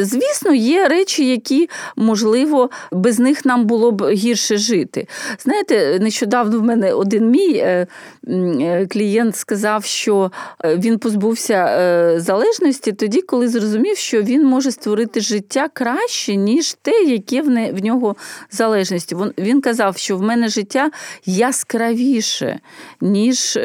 звісно, 0.00 0.54
є 0.54 0.88
речі, 0.88 1.30
які, 1.30 1.68
можливо, 1.96 2.70
без 2.92 3.18
них 3.18 3.44
нам 3.44 3.64
було 3.64 3.92
б 3.92 4.10
гірше 4.10 4.56
жити. 4.56 5.08
Знаєте, 5.38 5.98
нещодавно 6.00 6.58
в 6.58 6.62
мене 6.62 6.92
один 7.06 7.30
мій 7.30 7.54
е, 7.56 7.86
е, 8.28 8.86
клієнт 8.86 9.36
сказав, 9.36 9.84
що 9.84 10.32
е, 10.64 10.76
він 10.76 10.98
позбувся 10.98 12.16
залежності 12.20 12.92
тоді, 12.92 13.22
коли 13.22 13.48
зрозумів, 13.48 13.96
що 13.96 14.22
він 14.22 14.44
може 14.44 14.70
створити 14.70 15.20
життя 15.20 15.68
краще, 15.72 16.36
ніж 16.36 16.74
те, 16.74 16.90
яке 16.90 17.42
в 17.72 17.84
нього 17.84 18.16
залежності. 18.50 19.16
Він 19.38 19.60
казав, 19.60 19.96
що 19.96 20.16
в 20.16 20.22
мене 20.22 20.48
життя 20.48 20.90
яскравіше, 21.26 22.60
ніж, 23.00 23.58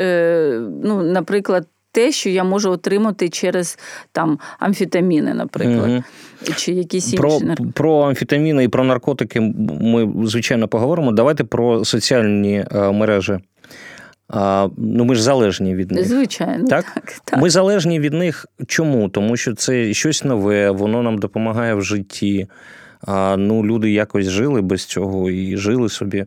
ну, 0.83 1.03
наприклад, 1.03 1.67
те, 1.91 2.11
що 2.11 2.29
я 2.29 2.43
можу 2.43 2.71
отримати 2.71 3.29
через 3.29 3.79
там 4.11 4.39
амфетаміни, 4.59 5.33
наприклад. 5.33 5.89
Угу. 5.89 6.03
Чи 6.55 6.71
якісь 6.71 7.13
про, 7.13 7.39
інші 7.41 7.71
про 7.73 7.99
амфетаміни 7.99 8.63
і 8.63 8.67
про 8.67 8.83
наркотики 8.83 9.53
ми 9.81 10.13
звичайно 10.25 10.67
поговоримо. 10.67 11.11
Давайте 11.11 11.43
про 11.43 11.85
соціальні 11.85 12.65
мережі. 12.73 13.39
Ну, 14.77 15.05
ми 15.05 15.15
ж 15.15 15.23
залежні 15.23 15.75
від 15.75 15.91
них. 15.91 16.07
Звичайно. 16.07 16.67
Так? 16.67 16.85
так, 16.93 17.13
так. 17.25 17.41
Ми 17.41 17.49
залежні 17.49 17.99
від 17.99 18.13
них. 18.13 18.45
Чому? 18.67 19.09
Тому 19.09 19.37
що 19.37 19.53
це 19.53 19.93
щось 19.93 20.23
нове, 20.23 20.71
воно 20.71 21.03
нам 21.03 21.17
допомагає 21.17 21.75
в 21.75 21.81
житті. 21.81 22.47
Ну, 23.37 23.65
Люди 23.65 23.91
якось 23.91 24.29
жили 24.29 24.61
без 24.61 24.85
цього 24.85 25.29
і 25.29 25.57
жили 25.57 25.89
собі. 25.89 26.25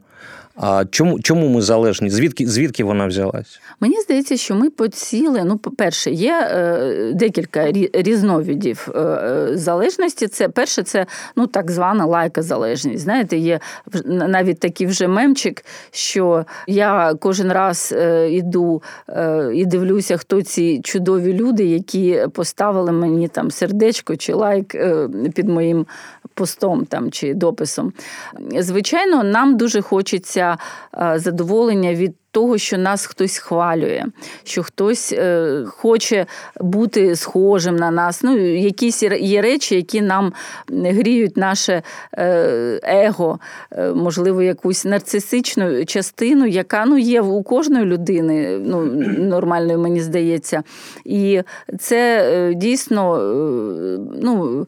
А 0.57 0.85
чому 0.91 1.21
чому 1.21 1.49
ми 1.49 1.63
залежні? 1.63 2.11
Звідки 2.11 2.47
звідки 2.47 2.85
вона 2.85 3.07
взялась? 3.07 3.61
Мені 3.81 4.01
здається, 4.01 4.37
що 4.37 4.55
ми 4.55 4.71
поціли. 4.71 5.45
Ну, 5.45 5.59
по-перше, 5.59 6.11
є 6.11 6.49
е, 6.51 7.13
декілька 7.15 7.73
різновидів 7.93 8.89
е, 8.95 8.99
е, 9.01 9.57
залежності. 9.57 10.29
Це 10.29 10.49
перше, 10.49 10.83
це 10.83 11.07
ну 11.37 11.47
так 11.47 11.71
звана 11.71 12.07
лайка 12.07 12.43
залежність. 12.43 13.05
Знаєте, 13.05 13.37
є 13.37 13.61
навіть 14.05 14.61
такий 14.61 14.87
вже 14.87 15.09
мемчик, 15.09 15.65
що 15.91 16.47
я 16.67 17.15
кожен 17.21 17.53
раз 17.53 17.95
е, 17.97 18.31
іду 18.31 18.83
е, 19.09 19.51
і 19.55 19.67
дивлюся, 19.67 20.17
хто 20.17 20.43
ці 20.43 20.81
чудові 20.81 21.33
люди, 21.33 21.65
які 21.65 22.27
поставили 22.33 22.93
мені 22.93 23.29
там 23.29 23.51
сердечко 23.51 24.17
чи 24.17 24.35
лайк 24.35 24.75
е, 24.75 25.09
під 25.35 25.49
моїм 25.49 25.87
постом 26.35 26.85
там 26.85 27.11
чи 27.11 27.35
дописом. 27.35 27.93
Звичайно, 28.59 29.25
нам 29.25 29.57
дуже 29.57 29.83
хочеться 29.83 30.59
задоволення 31.17 31.95
від 31.95 32.17
того, 32.35 32.59
що 32.59 32.79
нас 32.79 33.07
хтось 33.07 33.39
хвалює, 33.39 34.05
що 34.45 34.63
хтось 34.63 35.13
е, 35.13 35.65
хоче 35.67 36.27
бути 36.61 37.17
схожим 37.17 37.77
на 37.77 37.91
нас. 37.91 38.23
Ну, 38.23 38.39
Якісь 38.57 39.03
є 39.21 39.43
речі, 39.43 39.75
які 39.75 40.01
нам 40.01 40.33
гріють 40.69 41.37
наше 41.37 41.83
е, 42.19 42.81
его, 42.83 43.39
е, 43.73 43.93
можливо, 43.93 44.43
якусь 44.43 44.85
нарцисичну 44.85 45.85
частину, 45.85 46.47
яка 46.47 46.85
ну, 46.85 46.99
є 46.99 47.21
у 47.21 47.43
кожної 47.43 47.85
людини, 47.85 48.59
ну, 48.65 48.81
нормальної, 49.19 49.79
мені 49.79 50.01
здається. 50.01 50.63
І 51.05 51.43
це 51.79 52.53
дійсно 52.57 53.19
ну, 54.23 54.67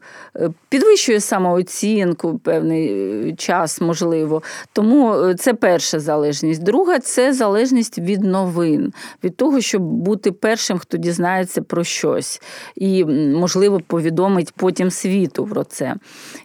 підвищує 0.69 1.19
самооцінку 1.19 2.39
певний 2.43 3.35
час, 3.37 3.81
можливо. 3.81 4.41
Тому 4.73 5.33
це 5.33 5.53
перша 5.53 5.99
залежність. 5.99 6.63
Друга 6.63 6.99
це 6.99 7.33
залежність 7.33 7.56
залежність 7.57 7.99
від 7.99 8.23
новин, 8.23 8.93
від 9.23 9.37
того, 9.37 9.61
щоб 9.61 9.81
бути 9.81 10.31
першим, 10.31 10.77
хто 10.77 10.97
дізнається 10.97 11.61
про 11.61 11.83
щось, 11.83 12.41
і, 12.75 13.05
можливо, 13.05 13.79
повідомить 13.87 14.53
потім 14.55 14.91
світу 14.91 15.45
про 15.45 15.63
це. 15.63 15.95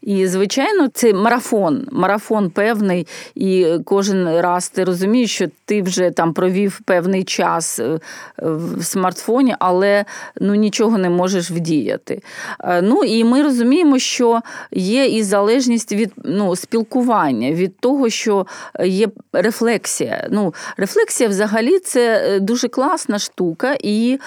І, 0.02 0.26
звичайно, 0.26 0.88
це 0.88 1.12
марафон, 1.12 1.88
марафон 1.92 2.50
певний, 2.50 3.06
і 3.34 3.66
кожен 3.84 4.40
раз 4.40 4.68
ти 4.68 4.84
розумієш, 4.84 5.34
що 5.34 5.48
ти 5.64 5.82
вже 5.82 6.10
там 6.10 6.32
провів 6.32 6.80
певний 6.84 7.24
час 7.24 7.78
е, 7.78 7.98
в 8.38 8.84
смартфоні, 8.84 9.54
але 9.58 10.04
ну, 10.40 10.54
нічого 10.54 10.98
не 10.98 11.10
можеш 11.10 11.50
вдіяти. 11.50 12.22
Е, 12.60 12.82
ну 12.82 13.04
і 13.04 13.24
ми 13.24 13.42
розуміємо, 13.42 13.98
що 13.98 14.40
є 14.70 15.06
і 15.06 15.22
залежність 15.22 15.92
від 15.92 16.12
ну, 16.24 16.56
спілкування, 16.56 17.52
від 17.52 17.78
того, 17.78 18.10
що 18.10 18.46
є 18.84 19.08
рефлексія. 19.32 20.28
Ну, 20.30 20.54
Рефлексія 20.76 21.01
рефлексія 21.02 21.28
взагалі 21.28 21.78
це 21.78 22.38
дуже 22.40 22.68
класна 22.68 23.18
штука, 23.18 23.76
і 23.80 24.18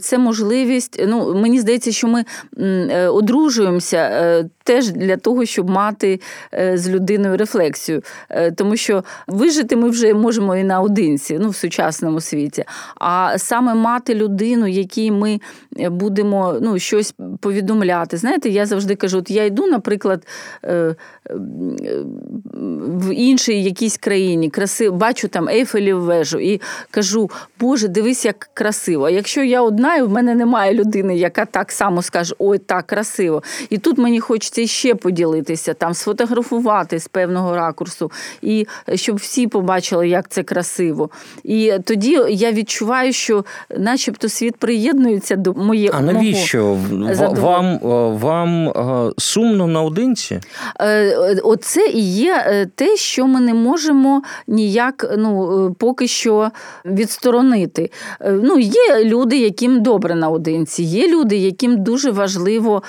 це 0.00 0.18
можливість. 0.18 1.04
Ну, 1.06 1.34
мені 1.34 1.60
здається, 1.60 1.92
що 1.92 2.08
ми 2.08 2.24
одружуємося 3.08 4.44
теж 4.64 4.90
для 4.90 5.16
того, 5.16 5.44
щоб 5.44 5.70
мати 5.70 6.20
з 6.74 6.88
людиною 6.88 7.36
рефлексію. 7.36 8.02
Тому 8.56 8.76
що 8.76 9.04
вижити 9.26 9.76
ми 9.76 9.90
вже 9.90 10.14
можемо 10.14 10.56
і 10.56 10.64
наодинці, 10.64 11.38
ну, 11.40 11.48
в 11.48 11.56
сучасному 11.56 12.20
світі. 12.20 12.64
А 12.94 13.38
саме 13.38 13.74
мати 13.74 14.14
людину, 14.14 14.66
якій 14.66 15.10
ми 15.10 15.40
будемо 15.90 16.56
ну, 16.60 16.78
щось 16.78 17.14
повідомляти. 17.40 18.16
Знаєте, 18.16 18.48
я 18.48 18.66
завжди 18.66 18.94
кажу: 18.94 19.18
от 19.18 19.30
я 19.30 19.44
йду, 19.44 19.66
наприклад, 19.66 20.26
в 22.84 23.14
іншій 23.14 23.62
якійсь 23.62 23.96
країні, 23.96 24.50
красиво, 24.50 24.96
бачу 24.96 25.28
там 25.28 25.48
Ейфелів 25.48 26.00
вежу 26.00 26.38
і 26.38 26.60
кажу, 26.90 27.30
Боже, 27.60 27.88
дивись, 27.88 28.24
як 28.24 28.50
красиво. 28.54 29.10
Якщо 29.10 29.42
я 29.42 29.62
одна, 29.62 29.96
і 29.96 30.02
в 30.02 30.10
мене 30.10 30.34
немає 30.34 30.74
людини, 30.74 31.16
яка 31.16 31.44
так 31.44 31.72
само 31.72 32.02
скаже, 32.02 32.34
ой, 32.38 32.58
так 32.58 32.86
красиво. 32.86 33.42
І 33.70 33.78
тут 33.78 33.98
мені 33.98 34.20
хочеться 34.20 34.51
ще 34.56 34.94
поділитися, 34.94 35.74
там 35.74 35.94
сфотографувати 35.94 36.98
з 36.98 37.08
певного 37.08 37.56
ракурсу, 37.56 38.10
і 38.42 38.66
щоб 38.94 39.16
всі 39.16 39.46
побачили, 39.46 40.08
як 40.08 40.28
це 40.28 40.42
красиво. 40.42 41.10
І 41.44 41.72
тоді 41.84 42.20
я 42.28 42.52
відчуваю, 42.52 43.12
що 43.12 43.44
начебто 43.78 44.28
світ 44.28 44.56
приєднується 44.56 45.36
до 45.36 45.52
моєї 45.52 45.90
А 45.94 46.00
навіщо 46.00 46.78
вам, 47.36 47.78
вам 48.18 48.72
сумно 49.18 49.66
наодинці? 49.66 50.40
Е, 50.80 51.40
оце 51.44 51.86
і 51.86 52.14
є 52.14 52.44
е, 52.46 52.66
те, 52.74 52.96
що 52.96 53.26
ми 53.26 53.40
не 53.40 53.54
можемо 53.54 54.22
ніяк 54.46 55.14
ну, 55.18 55.66
е, 55.66 55.74
поки 55.78 56.08
що 56.08 56.50
відсторонити. 56.84 57.90
Ну, 58.26 58.58
Є 58.58 59.04
люди, 59.04 59.38
яким 59.38 59.82
добре 59.82 60.14
наодинці, 60.14 60.82
є 60.82 61.08
люди, 61.08 61.36
яким 61.36 61.82
дуже 61.82 62.10
важливо 62.10 62.82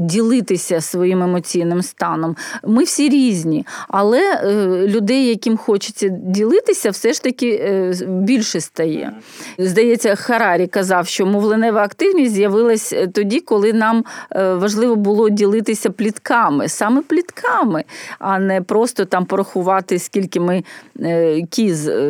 ділитися 0.00 0.80
своїм 0.90 1.22
емоційним 1.22 1.82
станом. 1.82 2.36
Ми 2.64 2.84
всі 2.84 3.08
різні, 3.08 3.66
але 3.88 4.42
людей, 4.86 5.26
яким 5.26 5.56
хочеться 5.56 6.08
ділитися, 6.08 6.90
все 6.90 7.12
ж 7.12 7.22
таки 7.22 7.92
більше 8.08 8.60
стає. 8.60 9.12
Здається, 9.58 10.14
Харарі 10.14 10.66
казав, 10.66 11.06
що 11.06 11.26
мовленева 11.26 11.82
активність 11.82 12.34
з'явилась 12.34 12.94
тоді, 13.12 13.40
коли 13.40 13.72
нам 13.72 14.04
важливо 14.34 14.96
було 14.96 15.30
ділитися 15.30 15.90
плітками, 15.90 16.68
саме 16.68 17.02
плітками, 17.02 17.84
а 18.18 18.38
не 18.38 18.62
просто 18.62 19.04
там 19.04 19.26
порахувати, 19.26 19.98
скільки 19.98 20.40
ми 20.40 20.64
е, 21.00 21.42
кіз 21.50 21.88
е, 21.88 22.00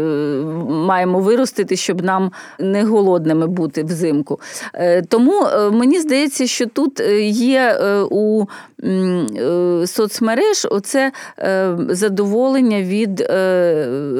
маємо 0.68 1.20
виростити, 1.20 1.76
щоб 1.76 2.02
нам 2.02 2.32
не 2.58 2.84
голодними 2.84 3.46
бути 3.46 3.82
взимку. 3.82 4.40
Е, 4.74 5.02
тому 5.02 5.46
мені 5.72 6.00
здається, 6.00 6.46
що 6.46 6.66
тут 6.66 7.00
є 7.32 7.78
у 8.10 8.44
соцмереж 9.86 10.66
оце 10.70 11.12
задоволення 11.88 12.82
від 12.82 13.20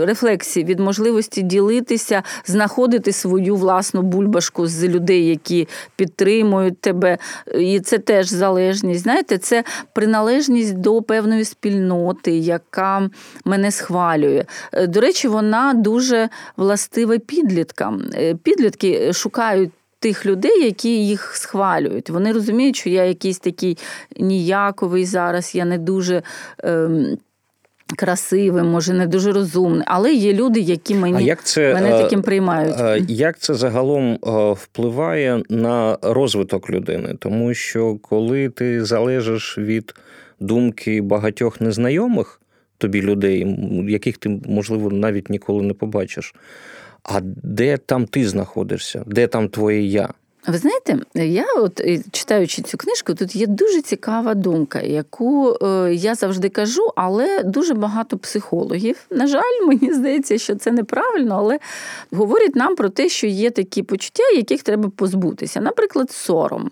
рефлексії, 0.07 0.65
від 0.65 0.81
можливості 0.81 1.43
ділитися, 1.43 2.23
знаходити 2.47 3.13
свою 3.13 3.57
власну 3.57 4.03
бульбашку 4.03 4.67
з 4.67 4.85
людей, 4.85 5.27
які 5.27 5.69
підтримують 5.97 6.81
тебе. 6.81 7.19
І 7.59 7.81
це 7.81 7.99
теж 7.99 8.29
залежність. 8.29 9.03
Знаєте, 9.03 9.39
це 9.39 9.65
приналежність 9.93 10.75
до 10.75 11.03
певної 11.03 11.45
спільноти, 11.45 12.39
яка 12.39 13.11
мене 13.45 13.71
схвалює. 13.71 14.45
Е, 14.73 14.87
до 14.87 15.01
речі, 15.01 15.29
вона 15.29 15.75
дуже 15.75 16.29
властива 16.57 17.19
підліткам. 17.19 18.03
Е, 18.15 18.35
підлітки 18.35 19.13
шукають. 19.13 19.71
Тих 20.01 20.27
людей, 20.27 20.65
які 20.65 21.07
їх 21.07 21.37
схвалюють. 21.37 22.11
Вони 22.11 22.33
розуміють, 22.33 22.77
що 22.77 22.91
я 22.91 23.05
якийсь 23.05 23.39
такий 23.39 23.79
ніяковий 24.17 25.05
зараз, 25.05 25.55
я 25.55 25.65
не 25.65 25.79
дуже. 25.79 26.23
Ем, 26.59 27.19
Красивим, 27.97 28.67
може, 28.67 28.93
не 28.93 29.07
дуже 29.07 29.33
розумний, 29.33 29.83
але 29.87 30.13
є 30.13 30.33
люди, 30.33 30.61
які 30.61 30.95
мені 30.95 31.17
а 31.17 31.21
як 31.21 31.45
це, 31.45 31.75
мене 31.75 31.99
е, 31.99 32.03
таким 32.03 32.23
приймають. 32.23 33.11
Як 33.11 33.39
це 33.39 33.55
загалом 33.55 34.19
впливає 34.53 35.43
на 35.49 35.99
розвиток 36.03 36.71
людини? 36.71 37.15
Тому 37.19 37.55
що 37.55 37.97
коли 38.03 38.49
ти 38.49 38.85
залежиш 38.85 39.59
від 39.59 39.95
думки 40.41 41.01
багатьох 41.01 41.61
незнайомих 41.61 42.41
тобі 42.79 43.03
людей, 43.03 43.57
яких 43.89 44.17
ти, 44.17 44.41
можливо, 44.49 44.91
навіть 44.91 45.31
ніколи 45.31 45.63
не 45.63 45.75
побачиш. 45.75 46.35
А 47.13 47.21
де 47.23 47.77
там 47.77 48.07
ти 48.07 48.29
знаходишся? 48.29 49.05
Де 49.07 49.27
там 49.27 49.49
твоє 49.49 49.83
я? 49.83 50.09
Ви 50.47 50.59
знаєте, 50.59 50.99
я, 51.15 51.47
от 51.57 51.81
читаючи 52.13 52.63
цю 52.63 52.77
книжку, 52.79 53.15
тут 53.15 53.37
є 53.37 53.47
дуже 53.47 53.83
цікава 53.83 54.35
думка, 54.35 54.81
яку 54.81 55.57
е, 55.63 55.95
я 55.95 56.15
завжди 56.15 56.49
кажу, 56.49 56.93
але 56.97 57.43
дуже 57.43 57.75
багато 57.75 58.19
психологів. 58.19 58.97
На 59.11 59.27
жаль, 59.27 59.61
мені 59.67 59.93
здається, 59.93 60.39
що 60.39 60.55
це 60.55 60.71
неправильно, 60.71 61.35
але 61.39 61.59
говорять 62.13 62.57
нам 62.57 62.77
про 62.77 62.89
те, 62.89 63.09
що 63.09 63.27
є 63.27 63.51
такі 63.51 63.83
почуття, 63.83 64.23
яких 64.37 64.63
треба 64.63 64.91
позбутися, 64.97 65.61
наприклад, 65.61 66.11
сором. 66.11 66.71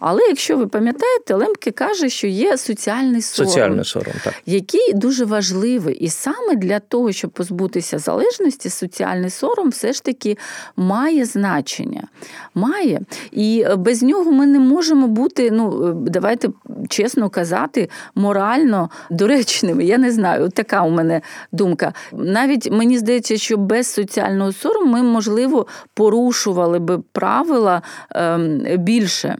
Але 0.00 0.22
якщо 0.22 0.56
ви 0.56 0.66
пам'ятаєте, 0.66 1.34
Лемке 1.34 1.70
каже, 1.70 2.08
що 2.08 2.26
є 2.26 2.58
соціальний 2.58 3.22
сором, 3.22 3.50
соціальний 3.50 3.84
сором 3.84 4.14
так. 4.24 4.34
який 4.46 4.92
дуже 4.94 5.24
важливий. 5.24 5.94
І 5.94 6.08
саме 6.08 6.56
для 6.56 6.80
того, 6.80 7.12
щоб 7.12 7.30
позбутися 7.30 7.98
залежності, 7.98 8.70
соціальний 8.70 9.30
сором 9.30 9.68
все 9.70 9.92
ж 9.92 10.02
таки 10.02 10.36
має 10.76 11.24
значення. 11.24 12.08
Має. 12.54 13.01
І 13.32 13.64
е, 13.66 13.76
без 13.76 14.02
нього 14.02 14.32
ми 14.32 14.46
не 14.46 14.58
можемо 14.58 15.06
бути, 15.06 15.50
ну 15.50 15.88
е, 15.88 15.92
давайте 16.10 16.48
чесно 16.88 17.30
казати, 17.30 17.88
морально 18.14 18.90
доречними. 19.10 19.84
Я 19.84 19.98
не 19.98 20.12
знаю, 20.12 20.48
така 20.48 20.82
у 20.82 20.90
мене 20.90 21.20
думка. 21.52 21.92
Навіть 22.12 22.70
мені 22.70 22.98
здається, 22.98 23.36
що 23.36 23.56
без 23.56 23.86
соціального 23.86 24.52
сорому 24.52 24.92
ми, 24.92 25.02
можливо, 25.02 25.66
порушували 25.94 26.78
би 26.78 26.98
правила 27.12 27.82
ем, 28.10 28.62
більше. 28.78 29.36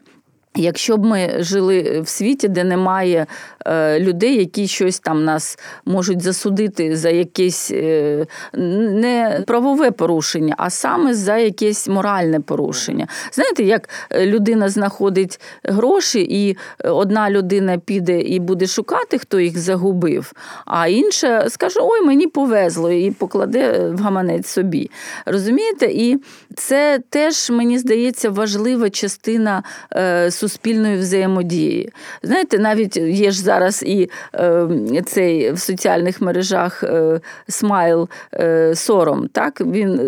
Якщо 0.55 0.97
б 0.97 1.05
ми 1.05 1.31
жили 1.39 2.01
в 2.01 2.09
світі, 2.09 2.49
де 2.49 2.65
немає 2.65 3.27
е, 3.67 4.01
людей, 4.01 4.37
які 4.37 4.67
щось 4.67 4.99
там 4.99 5.25
нас 5.25 5.59
можуть 5.85 6.23
засудити 6.23 6.97
за 6.97 7.11
якесь 7.11 7.71
е, 7.71 8.27
не 8.55 9.45
правове 9.47 9.91
порушення, 9.91 10.55
а 10.59 10.71
саме 10.71 11.15
за 11.15 11.37
якесь 11.37 11.89
моральне 11.89 12.41
порушення. 12.41 13.07
Знаєте, 13.33 13.63
як 13.63 13.89
людина 14.21 14.69
знаходить 14.69 15.41
гроші, 15.65 16.27
і 16.31 16.57
одна 16.85 17.31
людина 17.31 17.79
піде 17.79 18.21
і 18.21 18.39
буде 18.39 18.67
шукати, 18.67 19.19
хто 19.19 19.41
їх 19.41 19.59
загубив, 19.59 20.33
а 20.67 20.89
інша 20.89 21.51
скаже: 21.51 21.81
Ой, 21.83 22.03
мені 22.07 22.27
повезло, 22.27 22.91
і 22.91 23.11
покладе 23.11 23.89
в 23.89 24.01
гаманець 24.01 24.47
собі. 24.47 24.91
Розумієте? 25.27 25.87
І 25.87 26.19
це 26.57 27.01
теж, 27.11 27.51
мені 27.51 27.79
здається, 27.79 28.31
важлива 28.31 28.91
частина 28.91 29.63
суспільства 30.31 30.42
суспільної 30.43 30.97
взаємодії. 30.97 31.93
Знаєте, 32.23 32.59
навіть 32.59 32.97
є 32.97 33.31
ж 33.31 33.43
зараз 33.43 33.83
і 33.83 34.11
е, 34.35 34.69
цей 35.07 35.53
в 35.53 35.59
соціальних 35.59 36.21
мережах 36.21 36.85
е, 36.85 37.21
смайл 37.49 38.09
е, 38.35 38.75
сором. 38.75 39.29
так? 39.33 39.61
Він, 39.61 40.01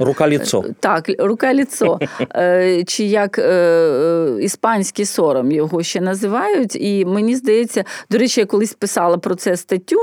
е, 0.00 0.04
Рука-ліцо. 0.04 0.64
Так, 0.80 1.10
рука-ліцо. 1.18 1.98
Е, 2.36 2.84
чи 2.86 3.04
як 3.04 3.38
е, 3.38 4.36
іспанський 4.40 5.04
сором 5.04 5.52
його 5.52 5.82
ще 5.82 6.00
називають. 6.00 6.76
І 6.76 7.04
мені 7.04 7.36
здається, 7.36 7.84
до 8.10 8.18
речі, 8.18 8.40
я 8.40 8.46
колись 8.46 8.72
писала 8.72 9.18
про 9.18 9.34
це 9.34 9.56
статтю, 9.56 9.96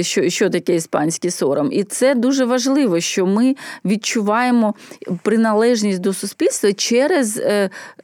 що, 0.00 0.28
що 0.30 0.50
таке 0.50 0.74
іспанський 0.74 1.30
сором. 1.30 1.68
І 1.72 1.84
це 1.84 2.14
дуже 2.14 2.44
важливо, 2.44 3.00
що 3.00 3.26
ми 3.26 3.54
відчуваємо 3.84 4.74
приналежність 5.22 6.00
до 6.00 6.12
суспільства 6.12 6.72
через 6.72 7.42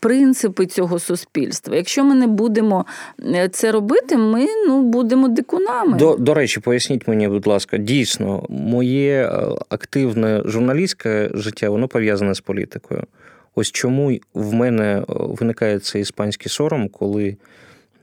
принципи 0.01 0.67
цього 0.67 0.96
суспільства. 0.99 1.77
Якщо 1.77 2.05
ми 2.05 2.15
не 2.15 2.27
будемо 2.27 2.87
е, 3.35 3.49
це 3.49 3.73
робити, 3.73 4.17
ми 4.17 4.47
ну 4.69 4.83
будемо 4.83 5.29
дикунами. 5.29 5.99
До, 5.99 6.17
До 6.17 6.35
речі, 6.35 6.61
поясніть 6.61 7.09
мені, 7.09 7.29
будь 7.29 7.47
ласка, 7.47 7.79
дійсно, 7.79 8.47
моє 8.49 9.25
е, 9.25 9.49
активне 9.69 10.43
журналістське 10.45 11.31
життя 11.35 11.71
воно 11.71 11.89
пов'язане 11.89 12.35
з 12.35 12.41
політикою. 12.41 13.03
Ось 13.55 13.71
чому 13.73 14.19
в 14.35 14.55
мене 14.55 14.99
е, 14.99 15.05
виникає 15.09 15.79
цей 15.79 16.03
іспанський 16.03 16.51
сором, 16.51 16.89
коли 16.89 17.37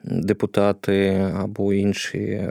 депутати 0.03 1.27
або 1.39 1.73
інші 1.73 2.49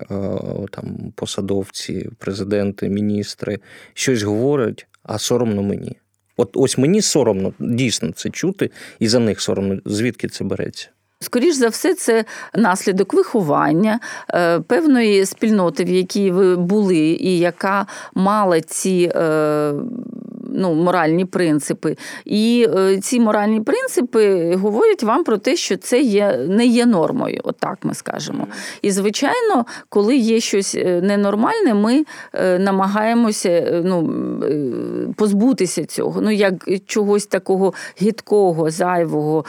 там 0.70 1.12
посадовці, 1.14 2.08
президенти, 2.18 2.88
міністри 2.88 3.58
щось 3.94 4.22
говорять, 4.22 4.86
а 5.02 5.18
соромно 5.18 5.62
мені. 5.62 5.96
От 6.42 6.50
ось 6.54 6.78
мені 6.78 7.02
соромно 7.02 7.52
дійсно 7.58 8.12
це 8.12 8.30
чути, 8.30 8.70
і 8.98 9.08
за 9.08 9.18
них 9.18 9.40
соромно. 9.40 9.80
Звідки 9.84 10.28
це 10.28 10.44
береться? 10.44 10.88
Скоріш 11.22 11.54
за 11.54 11.68
все, 11.68 11.94
це 11.94 12.24
наслідок 12.54 13.14
виховання 13.14 14.00
е, 14.34 14.60
певної 14.60 15.26
спільноти, 15.26 15.84
в 15.84 15.88
якій 15.88 16.30
ви 16.30 16.56
були, 16.56 16.96
і 16.96 17.38
яка 17.38 17.86
мала 18.14 18.60
ці 18.60 19.12
е, 19.14 19.72
ну, 20.54 20.74
моральні 20.74 21.24
принципи. 21.24 21.96
І 22.24 22.66
е, 22.76 22.96
ці 22.96 23.20
моральні 23.20 23.60
принципи 23.60 24.54
говорять 24.56 25.02
вам 25.02 25.24
про 25.24 25.38
те, 25.38 25.56
що 25.56 25.76
це 25.76 26.00
є 26.00 26.46
не 26.48 26.66
є 26.66 26.86
нормою, 26.86 27.40
отак 27.44 27.78
ми 27.82 27.94
скажемо. 27.94 28.46
І, 28.82 28.90
звичайно, 28.90 29.66
коли 29.88 30.16
є 30.16 30.40
щось 30.40 30.74
ненормальне, 30.84 31.74
ми 31.74 32.04
намагаємося 32.58 33.82
ну, 33.84 34.12
позбутися 35.16 35.84
цього. 35.84 36.20
Ну, 36.20 36.30
як 36.30 36.68
чогось 36.86 37.26
такого 37.26 37.72
гідкого, 38.02 38.70
зайвого, 38.70 39.44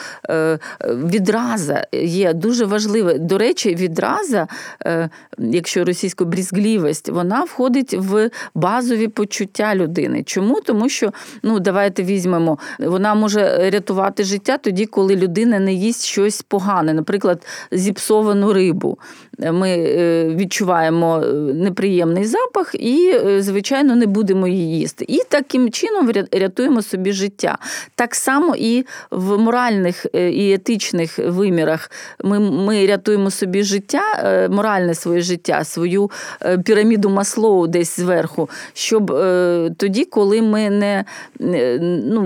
відраза 1.64 1.88
є 1.94 2.34
дуже 2.34 2.66
важливе. 2.66 3.18
До 3.18 3.38
речі, 3.38 3.76
відраза, 3.76 4.48
е, 4.86 5.10
якщо 5.38 5.86
російську 5.86 6.26
брізглівість, 6.26 7.10
вона 7.10 7.44
входить 7.44 7.94
в 7.94 8.30
базові 8.56 9.08
почуття 9.08 9.76
людини. 9.76 10.24
Чому? 10.24 10.62
Тому 10.62 10.90
що 10.90 11.12
ну 11.44 11.60
давайте 11.60 12.04
візьмемо, 12.04 12.58
вона 12.80 13.16
може 13.16 13.70
рятувати 13.70 14.24
життя 14.24 14.58
тоді, 14.58 14.86
коли 14.86 15.16
людина 15.16 15.60
не 15.60 15.74
їсть 15.74 16.06
щось 16.06 16.42
погане, 16.42 16.94
наприклад, 16.94 17.46
зіпсовану 17.72 18.54
рибу. 18.54 18.98
Ми 19.40 19.70
е, 19.70 20.26
відчуваємо 20.36 21.22
е, 21.24 21.34
неприємний 21.54 22.26
запах 22.26 22.76
і, 22.76 23.14
звичайно, 23.40 23.96
не 23.96 24.06
будемо 24.06 24.48
її 24.48 24.80
їсти. 24.80 25.06
І 25.08 25.20
таким 25.30 25.72
чином 25.72 26.12
рятуємо 26.32 26.82
собі 26.82 27.12
життя. 27.12 27.58
Так 27.96 28.16
само 28.16 28.56
і 28.58 28.86
в 29.12 29.38
моральних 29.38 30.06
і 30.14 30.54
етичних 30.54 31.20
вимірах 31.20 31.92
ми 32.24 32.40
ми 32.40 32.86
рятуємо 32.86 33.32
собі 33.32 33.64
життя, 33.64 34.02
е, 34.18 34.50
моральне 34.50 34.96
своє 34.96 35.22
життя, 35.22 35.64
свою 35.64 36.12
е, 36.42 36.58
піраміду 36.58 37.10
маслоу 37.10 37.68
десь 37.68 38.00
зверху, 38.00 38.50
щоб 38.74 39.12
е, 39.12 39.72
тоді, 39.78 40.06
коли 40.06 40.42
ми 40.42 40.70
не 40.70 41.06
ну, 41.40 42.22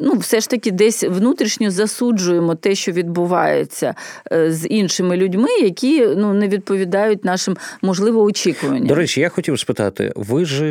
ну, 0.00 0.12
все 0.14 0.40
ж 0.40 0.50
таки 0.50 0.70
десь 0.70 1.04
внутрішньо 1.04 1.70
засуджуємо 1.70 2.54
те, 2.54 2.74
що 2.74 2.92
відбувається 2.92 3.94
з 4.30 4.68
іншими 4.68 5.16
людьми, 5.16 5.48
які 5.62 6.06
ну, 6.16 6.34
не 6.40 6.48
відповідають 6.48 7.24
нашим 7.24 7.56
можливо 7.82 8.22
очікуванням. 8.22 8.86
До 8.86 8.94
речі, 8.94 9.20
я 9.20 9.28
хотів 9.28 9.58
спитати: 9.58 10.12
ви 10.16 10.44
ж 10.44 10.64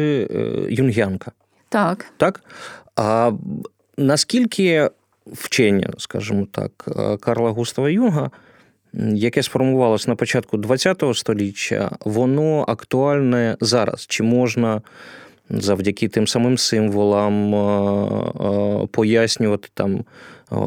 юнгянка? 0.70 1.32
Так. 1.70 2.06
Так? 2.18 2.42
А 2.96 3.32
наскільки 3.98 4.90
вчення, 5.28 5.94
скажімо 5.98 6.48
так, 6.52 6.72
Карла 7.22 7.50
Густава 7.50 7.90
Юнга 7.90 8.32
яке 9.14 9.44
сформувалось 9.44 10.08
на 10.08 10.16
початку 10.16 10.62
ХХ 10.62 11.16
століття, 11.16 11.92
воно 12.06 12.66
актуальне 12.68 13.58
зараз. 13.62 14.06
Чи 14.08 14.24
можна 14.24 14.82
завдяки 15.50 16.08
тим 16.08 16.28
самим 16.28 16.58
символам 16.58 17.52
пояснювати 18.92 19.70
там 19.74 20.06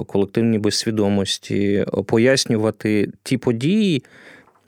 колективні 0.06 0.58
безсвідомості, 0.58 1.84
пояснювати 2.06 3.10
ті 3.22 3.38
події, 3.38 4.04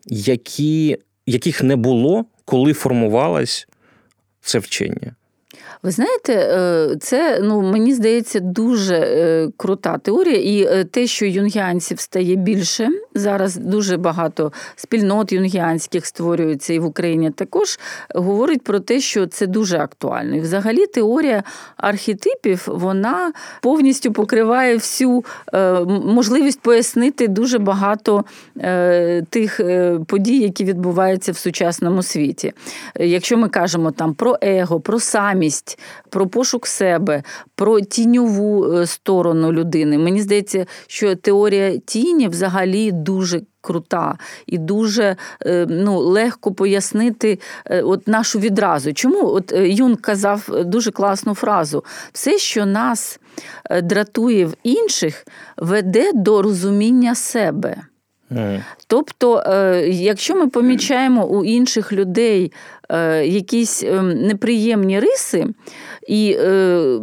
які, 0.06 0.98
яких 1.26 1.62
не 1.62 1.76
було, 1.76 2.24
коли 2.44 2.72
формувалось 2.72 3.68
це 4.40 4.58
вчення? 4.58 5.14
Ви 5.84 5.90
знаєте, 5.90 6.32
е, 6.32 6.96
це 7.00 7.40
ну 7.42 7.62
мені 7.62 7.94
здається 7.94 8.40
дуже 8.40 8.94
е, 8.94 9.48
крута 9.56 9.98
теорія, 9.98 10.36
і 10.36 10.62
е, 10.62 10.84
те, 10.84 11.06
що 11.06 11.26
юнгіанців 11.26 12.00
стає 12.00 12.36
більше 12.36 12.88
зараз, 13.14 13.56
дуже 13.56 13.96
багато 13.96 14.52
спільнот 14.76 15.32
юнгіанських 15.32 16.06
створюється 16.06 16.72
і 16.74 16.78
в 16.78 16.84
Україні 16.84 17.30
також 17.30 17.78
говорить 18.14 18.62
про 18.62 18.80
те, 18.80 19.00
що 19.00 19.26
це 19.26 19.46
дуже 19.46 19.78
актуально. 19.78 20.36
І 20.36 20.40
Взагалі, 20.40 20.86
теорія 20.86 21.42
архетипів 21.76 22.64
вона 22.66 23.32
повністю 23.62 24.12
покриває 24.12 24.74
всю 24.74 25.24
можливість 26.04 26.60
пояснити 26.60 27.28
дуже 27.28 27.58
багато 27.58 28.24
тих 29.30 29.60
подій, 30.06 30.38
які 30.38 30.64
відбуваються 30.64 31.32
в 31.32 31.36
сучасному 31.36 32.02
світі. 32.02 32.52
Якщо 33.00 33.36
ми 33.36 33.48
кажемо 33.48 33.90
там 33.90 34.14
про 34.14 34.36
его, 34.42 34.80
про 34.80 35.00
самість 35.00 35.53
свідомість, 35.54 35.78
про 36.10 36.26
пошук 36.26 36.66
себе, 36.66 37.22
про 37.54 37.80
тіньову 37.80 38.72
е, 38.72 38.86
сторону 38.86 39.52
людини. 39.52 39.98
Мені 39.98 40.22
здається, 40.22 40.66
що 40.86 41.16
теорія 41.16 41.78
тіні 41.78 42.28
взагалі 42.28 42.92
дуже. 42.92 43.42
Крута 43.66 44.18
і 44.46 44.58
дуже 44.58 45.16
е, 45.46 45.66
ну, 45.68 45.98
легко 45.98 46.52
пояснити 46.52 47.38
е, 47.66 47.82
от 47.82 48.08
нашу 48.08 48.38
відразу. 48.38 48.92
Чому 48.92 49.26
от 49.26 49.52
Юн 49.56 49.96
казав 49.96 50.48
дуже 50.64 50.90
класну 50.90 51.34
фразу: 51.34 51.84
все, 52.12 52.38
що 52.38 52.66
нас 52.66 53.20
дратує 53.82 54.46
в 54.46 54.54
інших, 54.62 55.26
веде 55.56 56.10
до 56.14 56.42
розуміння 56.42 57.14
себе. 57.14 57.76
Тобто, 58.86 59.42
якщо 59.88 60.34
ми 60.34 60.46
помічаємо 60.48 61.26
у 61.26 61.44
інших 61.44 61.92
людей 61.92 62.52
якісь 63.24 63.82
ем, 63.82 64.08
неприємні 64.26 65.00
риси, 65.00 65.46
і 66.06 66.36
е, 66.40 66.98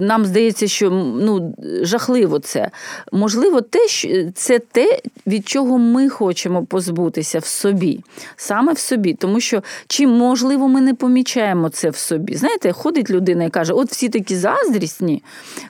нам 0.00 0.24
здається, 0.24 0.68
що 0.68 0.90
ну, 1.20 1.54
жахливо 1.82 2.38
це. 2.38 2.70
Можливо, 3.12 3.60
те, 3.60 3.88
що 3.88 4.08
це 4.34 4.58
те, 4.58 5.00
від 5.26 5.48
чого 5.48 5.78
ми 5.78 6.08
хочемо 6.08 6.64
позбутися 6.64 7.38
в 7.38 7.44
собі, 7.44 8.00
саме 8.36 8.72
в 8.72 8.78
собі. 8.78 9.14
Тому 9.14 9.40
що 9.40 9.62
чи 9.86 10.06
можливо 10.06 10.68
ми 10.68 10.80
не 10.80 10.94
помічаємо 10.94 11.68
це 11.68 11.90
в 11.90 11.96
собі? 11.96 12.34
Знаєте, 12.34 12.72
ходить 12.72 13.10
людина 13.10 13.44
і 13.44 13.50
каже: 13.50 13.72
от 13.72 13.90
всі 13.90 14.08
такі 14.08 14.36
заздрісні. 14.36 15.22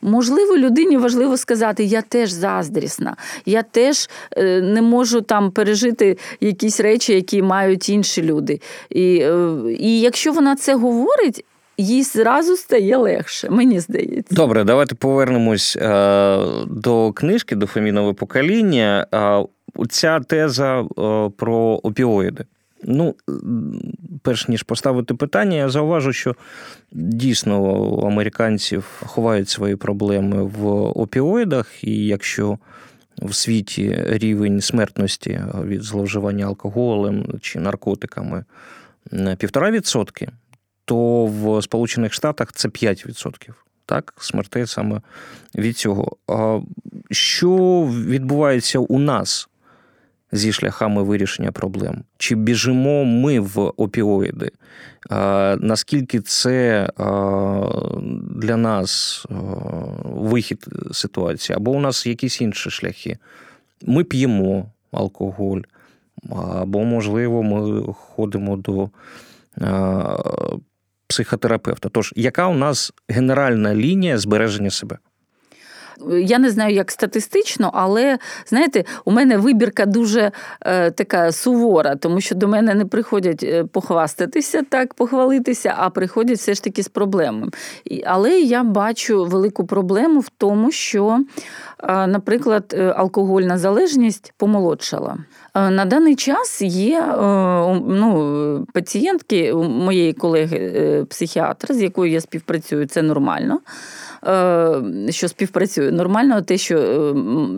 Можливо, 0.02 0.56
людині 0.56 0.96
важливо 0.96 1.36
сказати, 1.36 1.84
я 1.84 2.02
теж 2.02 2.30
заздрісна, 2.30 3.16
я 3.46 3.62
теж 3.62 4.10
е, 4.36 4.60
не 4.60 4.82
можу 4.82 5.20
там 5.20 5.50
пережити 5.50 6.18
якісь 6.40 6.80
речі, 6.80 7.12
які 7.12 7.42
мають 7.42 7.88
інші 7.88 8.22
люди. 8.22 8.60
І 8.90 9.26
і 9.78 10.00
якщо 10.00 10.32
вона 10.32 10.56
це 10.56 10.74
говорить, 10.74 11.44
їй 11.78 12.02
зразу 12.02 12.56
стає 12.56 12.96
легше, 12.96 13.50
мені 13.50 13.80
здається. 13.80 14.34
Добре, 14.34 14.64
давайте 14.64 14.94
повернемось 14.94 15.76
е, 15.76 16.38
до 16.66 17.12
книжки 17.12 17.56
до 17.56 17.66
фемінове 17.66 18.12
покоління. 18.12 19.06
Ця 19.90 20.20
теза 20.20 20.80
е, 20.80 20.86
про 21.36 21.56
опіоїди. 21.82 22.44
Ну, 22.82 23.14
перш 24.22 24.48
ніж 24.48 24.62
поставити 24.62 25.14
питання, 25.14 25.56
я 25.56 25.68
зауважу, 25.68 26.12
що 26.12 26.36
дійсно 26.92 27.60
у 27.62 28.06
американців 28.06 29.02
ховають 29.06 29.48
свої 29.48 29.76
проблеми 29.76 30.42
в 30.42 30.66
опіоїдах, 30.74 31.84
і 31.84 32.06
якщо 32.06 32.58
в 33.22 33.34
світі 33.34 34.02
рівень 34.06 34.60
смертності 34.60 35.40
від 35.64 35.82
зловживання 35.82 36.46
алкоголем 36.46 37.26
чи 37.40 37.60
наркотиками 37.60 38.44
на 39.10 39.36
півтора 39.36 39.70
відсотки, 39.70 40.28
то 40.86 41.26
в 41.26 41.62
Сполучених 41.62 42.12
Штатах 42.12 42.52
це 42.52 42.68
5%. 42.68 43.50
Так, 43.86 44.14
смертей 44.20 44.66
саме 44.66 45.00
від 45.54 45.76
цього. 45.76 46.16
Що 47.10 47.82
відбувається 47.92 48.78
у 48.78 48.98
нас 48.98 49.48
зі 50.32 50.52
шляхами 50.52 51.02
вирішення 51.02 51.52
проблем? 51.52 52.04
Чи 52.18 52.34
біжимо 52.34 53.04
ми 53.04 53.40
в 53.40 53.72
опіоїди? 53.76 54.50
Наскільки 55.58 56.20
це 56.20 56.88
для 58.30 58.56
нас 58.56 59.24
вихід 60.04 60.66
ситуації? 60.92 61.56
Або 61.56 61.70
у 61.70 61.80
нас 61.80 62.06
якісь 62.06 62.40
інші 62.40 62.70
шляхи? 62.70 63.18
Ми 63.82 64.04
п'ємо 64.04 64.70
алкоголь, 64.92 65.60
або, 66.30 66.84
можливо, 66.84 67.42
ми 67.42 67.82
ходимо 67.92 68.56
до 68.56 68.90
психотерапевта. 71.06 71.88
Тож, 71.88 72.12
яка 72.16 72.46
у 72.46 72.54
нас 72.54 72.92
генеральна 73.08 73.74
лінія 73.74 74.18
збереження 74.18 74.70
себе? 74.70 74.98
Я 76.10 76.38
не 76.38 76.50
знаю, 76.50 76.74
як 76.74 76.90
статистично, 76.90 77.70
але 77.74 78.18
знаєте, 78.46 78.84
у 79.04 79.10
мене 79.10 79.38
вибірка 79.38 79.86
дуже 79.86 80.32
е, 80.60 80.90
така 80.90 81.32
сувора, 81.32 81.96
тому 81.96 82.20
що 82.20 82.34
до 82.34 82.48
мене 82.48 82.74
не 82.74 82.86
приходять 82.86 83.42
е, 83.42 83.64
похвастатися, 83.64 84.62
так, 84.62 84.94
похвалитися, 84.94 85.74
а 85.76 85.90
приходять 85.90 86.38
все 86.38 86.54
ж 86.54 86.64
таки 86.64 86.82
з 86.82 86.88
проблемами. 86.88 87.50
Але 88.04 88.40
я 88.40 88.64
бачу 88.64 89.24
велику 89.24 89.66
проблему 89.66 90.20
в 90.20 90.28
тому, 90.38 90.72
що, 90.72 91.24
е, 91.82 92.06
наприклад, 92.06 92.74
е, 92.78 92.94
алкогольна 92.96 93.58
залежність 93.58 94.32
помолодшала. 94.36 95.16
Е, 95.56 95.70
на 95.70 95.84
даний 95.84 96.16
час 96.16 96.62
є 96.62 97.04
ну, 97.86 98.66
пацієнтки 98.72 99.54
моєї 99.54 100.12
колеги-психіатра, 100.12 101.74
з 101.74 101.82
якою 101.82 102.12
я 102.12 102.20
співпрацюю, 102.20 102.86
це 102.86 103.02
нормально. 103.02 103.60
Що 105.10 105.28
співпрацює. 105.28 105.90
Нормально 105.90 106.42
те, 106.42 106.58
що 106.58 106.76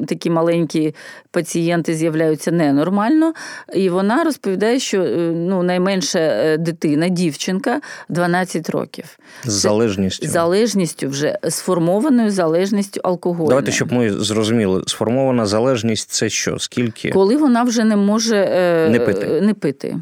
такі 0.09 0.31
маленькі 0.31 0.94
пацієнти 1.31 1.94
з'являються 1.94 2.53
ненормально. 2.53 3.33
І 3.75 3.88
вона 3.88 4.25
розповідає, 4.25 4.79
що 4.79 4.99
ну, 5.35 5.62
найменша 5.62 6.57
дитина, 6.57 7.09
дівчинка 7.09 7.81
12 8.09 8.71
років. 8.71 9.18
З 9.44 9.53
залежністю. 9.53 10.27
З 10.27 10.31
залежністю 10.31 11.09
вже 11.09 11.38
сформованою 11.49 12.31
залежністю 12.31 13.01
алкоголю. 13.05 13.49
Давайте, 13.49 13.73
щоб 13.73 13.92
ми 13.92 14.11
зрозуміли, 14.11 14.83
сформована 14.87 15.47
залежність 15.47 16.11
це 16.11 16.29
що? 16.29 16.59
Скільки? 16.59 17.11
Коли 17.11 17.37
вона 17.37 17.62
вже 17.62 17.85
не 17.85 17.97
може 17.97 18.37
не 18.92 19.01
пити. 19.01 19.40
Не 19.40 19.55
пити. 19.55 19.97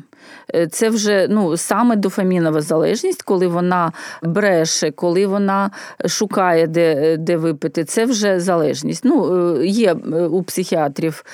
Е, 0.54 0.66
це 0.66 0.88
вже 0.90 1.26
ну, 1.30 1.56
саме 1.56 1.96
дофамінова 1.96 2.61
залежність, 2.61 3.22
коли 3.22 3.46
вона 3.46 3.92
бреше, 4.22 4.90
коли 4.90 5.26
вона 5.26 5.70
шукає, 6.06 6.66
де 6.66 7.16
де 7.16 7.37
випити, 7.37 7.85
це 7.85 8.04
вже 8.04 8.40
залежність. 8.40 9.04
Ну, 9.04 9.37
е, 9.61 9.66
Є 9.66 9.92
е, 10.12 10.26
у 10.26 10.42
психіатрів 10.42 11.24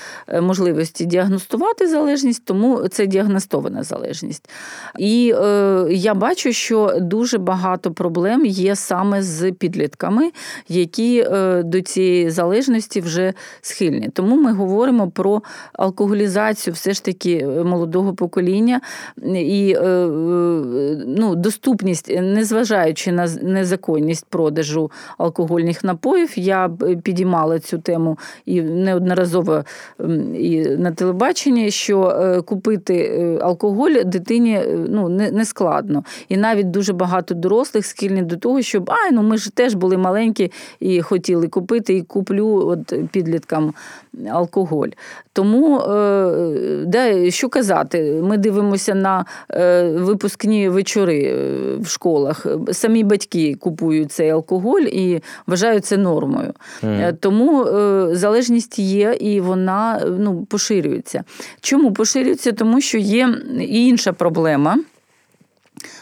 можливості 0.41 1.05
діагностувати 1.05 1.89
залежність, 1.89 2.45
тому 2.45 2.89
це 2.89 3.07
діагностована 3.07 3.83
залежність. 3.83 4.51
І 4.99 5.35
е, 5.37 5.87
я 5.91 6.15
бачу, 6.15 6.53
що 6.53 6.97
дуже 7.01 7.39
багато 7.39 7.93
проблем 7.93 8.47
є 8.47 8.77
саме 8.77 9.23
з 9.23 9.53
підлітками, 9.53 10.31
які 10.69 11.25
е, 11.27 11.63
до 11.63 11.81
цієї 11.81 12.31
залежності 12.31 13.01
вже 13.01 13.33
схильні. 13.61 14.09
Тому 14.09 14.37
ми 14.37 14.53
говоримо 14.53 15.11
про 15.11 15.43
алкоголізацію 15.73 16.75
все 16.75 16.93
ж 16.93 17.05
таки 17.05 17.47
молодого 17.47 18.15
покоління 18.15 18.81
і 19.35 19.77
е, 19.79 19.81
е, 19.81 20.09
ну, 21.07 21.35
доступність, 21.35 22.13
незважаючи 22.23 23.13
на 23.13 23.29
незаконність 23.43 24.27
продажу 24.29 24.91
алкогольних 25.19 25.85
напоїв, 25.85 26.33
я 26.37 26.71
підіймала 27.03 27.59
цю 27.59 27.79
тему 27.79 28.19
і 28.47 28.63
неодноразово 28.63 29.65
і 30.35 30.61
на 30.61 30.93
телебаченні, 30.93 31.71
що 31.71 32.03
е, 32.03 32.43
купити 32.43 33.39
алкоголь 33.43 33.91
дитині 34.05 34.61
ну, 34.89 35.09
не 35.09 35.45
складно. 35.45 36.05
І 36.29 36.37
навіть 36.37 36.71
дуже 36.71 36.93
багато 36.93 37.35
дорослих 37.35 37.87
схильні 37.87 38.23
до 38.23 38.37
того, 38.37 38.63
щоб 38.63 38.91
ай, 38.91 39.13
ну 39.13 39.23
ми 39.23 39.37
ж 39.37 39.51
теж 39.55 39.75
були 39.75 39.97
маленькі 39.97 40.53
і 40.81 41.03
хотіли 41.03 41.49
купити, 41.49 41.95
і 41.95 42.03
куплю 42.03 42.67
от 42.67 42.95
підліткам 43.13 43.75
алкоголь. 44.31 44.89
Тому 45.33 45.79
да, 46.87 47.31
що 47.31 47.49
казати, 47.49 48.21
ми 48.23 48.37
дивимося 48.37 48.95
на 48.95 49.25
е, 49.51 49.91
випускні 49.91 50.69
вечори 50.69 51.23
е, 51.25 51.77
в 51.81 51.87
школах. 51.87 52.47
Самі 52.73 53.05
батьки 53.05 53.55
купують 53.55 54.13
цей 54.13 54.31
алкоголь 54.31 54.83
і 54.83 55.21
вважають 55.47 55.85
це 55.85 55.97
нормою. 55.97 56.53
Mm. 56.83 57.17
Тому 57.21 57.65
залежність 58.13 58.79
є 58.79 59.17
і 59.21 59.41
вона 59.41 60.03
ну, 60.19 60.45
поширюється. 60.45 61.25
Чому 61.61 61.93
поширюється? 61.93 62.53
Тому 62.53 62.81
що 62.81 62.99
є 62.99 63.35
і 63.61 63.87
інша 63.87 64.13
проблема. 64.13 64.79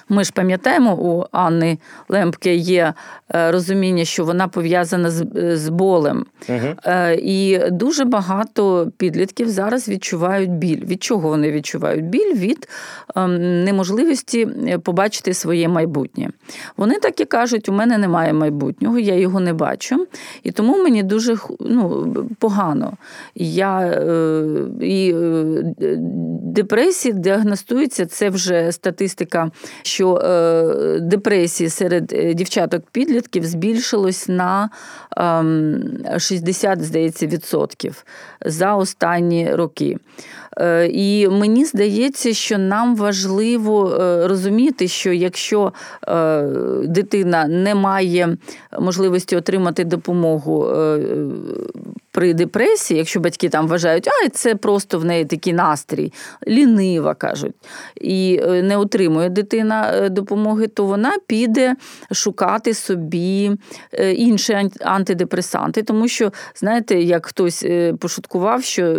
Ми 0.08 0.24
ж 0.24 0.32
пам'ятаємо, 0.32 0.94
у 0.94 1.24
Анни 1.32 1.78
Лемпке 2.08 2.54
є 2.54 2.94
е, 3.34 3.50
розуміння, 3.52 4.04
що 4.04 4.24
вона 4.24 4.48
пов'язана 4.48 5.10
з 5.10 5.26
з 5.56 5.68
болем. 5.68 6.26
Угу. 6.48 6.92
І 7.22 7.58
дуже 7.70 8.04
багато 8.04 8.92
підлітків 8.96 9.50
зараз 9.50 9.88
відчувають 9.88 10.50
біль. 10.50 10.84
Від 10.84 11.02
чого 11.02 11.28
вони 11.28 11.52
відчувають 11.52 12.04
біль? 12.04 12.34
Від 12.34 12.68
ем, 13.16 13.64
неможливості 13.64 14.48
е, 14.68 14.78
побачити 14.78 15.34
своє 15.34 15.68
майбутнє. 15.68 16.30
Вони 16.76 16.98
так 16.98 17.20
і 17.20 17.24
кажуть: 17.24 17.68
у 17.68 17.72
мене 17.72 17.98
немає 17.98 18.32
майбутнього, 18.32 18.98
я 18.98 19.14
його 19.14 19.40
не 19.40 19.52
бачу. 19.52 20.06
І 20.42 20.50
тому 20.50 20.82
мені 20.82 21.02
дуже 21.02 21.36
ну, 21.60 22.12
погано. 22.38 22.92
Я, 23.34 23.86
І 24.80 25.14
депресія 26.42 27.14
діагностується, 27.14 28.06
це 28.06 28.30
вже 28.30 28.72
статистика 28.72 29.50
що 29.83 30.16
е, 30.16 30.98
депресії 31.00 31.70
серед 31.70 32.12
е, 32.12 32.35
дівчаток-підлітків 32.35 33.44
збільшилось 33.46 34.28
на 34.28 34.70
60, 36.18 36.78
ем, 36.78 36.85
здається, 36.85 37.26
відсотків 37.26 38.04
за 38.46 38.74
останні 38.74 39.55
роки. 39.55 39.96
Е, 40.59 40.88
і 40.92 41.29
мені 41.29 41.64
здається, 41.64 42.35
що 42.35 42.59
нам 42.59 42.96
важливо 42.96 43.96
розуміти, 44.29 44.88
що 44.88 45.12
якщо 45.12 45.72
дитина 46.85 47.46
не 47.46 47.74
має 47.74 48.37
можливості 48.79 49.37
отримати 49.37 49.85
допомогу 49.85 50.66
при 52.12 52.35
депресії, 52.35 52.98
якщо 52.98 53.20
батьки 53.20 53.48
там 53.48 53.68
вважають, 53.68 54.09
а 54.09 54.29
це 54.29 54.55
просто 54.55 54.98
в 54.98 55.05
неї 55.05 55.24
такий 55.24 55.53
настрій, 55.53 56.12
лінива 56.48 57.14
кажуть, 57.14 57.55
і 58.00 58.40
е, 58.42 58.62
не 58.62 58.76
отримує 58.76 59.29
дитина 59.29 59.92
е, 59.94 60.09
допомоги, 60.09 60.66
то 60.66 60.85
вона 60.85 61.12
піде 61.26 61.76
шукати 62.12 62.74
собі 62.74 63.50
е, 63.92 64.12
інші 64.12 64.70
антидепресанти. 64.81 65.83
Тому 65.83 66.09
що, 66.09 66.33
знаєте, 66.55 67.00
як 67.00 67.26
хтось 67.26 67.66
пошуткував, 68.00 68.29
що 68.60 68.94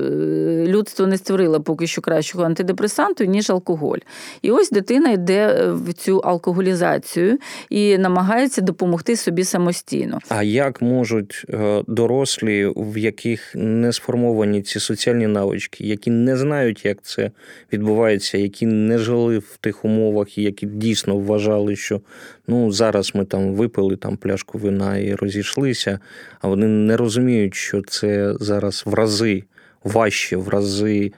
людство 0.67 1.07
не 1.07 1.17
створило 1.17 1.61
поки 1.61 1.87
що 1.87 2.01
кращого 2.01 2.43
антидепресанту, 2.43 3.23
ніж 3.23 3.49
алкоголь. 3.49 3.97
І 4.41 4.51
ось 4.51 4.69
дитина 4.69 5.11
йде 5.11 5.71
в 5.71 5.93
цю 5.93 6.19
алкоголізацію 6.19 7.37
і 7.69 7.97
намагається 7.97 8.61
допомогти 8.61 9.15
собі 9.15 9.43
самостійно. 9.43 10.19
А 10.29 10.43
як 10.43 10.81
можуть 10.81 11.45
дорослі 11.87 12.71
в 12.75 12.97
яких 12.97 13.55
не 13.55 13.93
сформовані 13.93 14.61
ці 14.61 14.79
соціальні 14.79 15.27
навички, 15.27 15.83
які 15.87 16.11
не 16.11 16.37
знають, 16.37 16.85
як 16.85 17.01
це 17.01 17.31
відбувається, 17.73 18.37
які 18.37 18.65
не 18.65 18.97
жили 18.97 19.37
в 19.37 19.57
тих 19.61 19.85
умовах, 19.85 20.37
які 20.37 20.65
дійсно 20.65 21.17
вважали, 21.17 21.75
що 21.75 22.01
ну 22.47 22.71
зараз 22.71 23.11
ми 23.15 23.25
там 23.25 23.53
випили 23.53 23.95
там 23.95 24.17
пляшку 24.17 24.57
вина 24.57 24.97
і 24.97 25.15
розійшлися, 25.15 25.99
а 26.41 26.47
вони 26.47 26.67
не 26.67 26.97
розуміють, 26.97 27.55
що 27.55 27.81
це 27.81 28.33
зараз 28.39 28.83
в 28.85 28.93
рази 29.25 29.45
важче, 29.83 30.37
в 30.37 30.49
рази. 30.49 31.13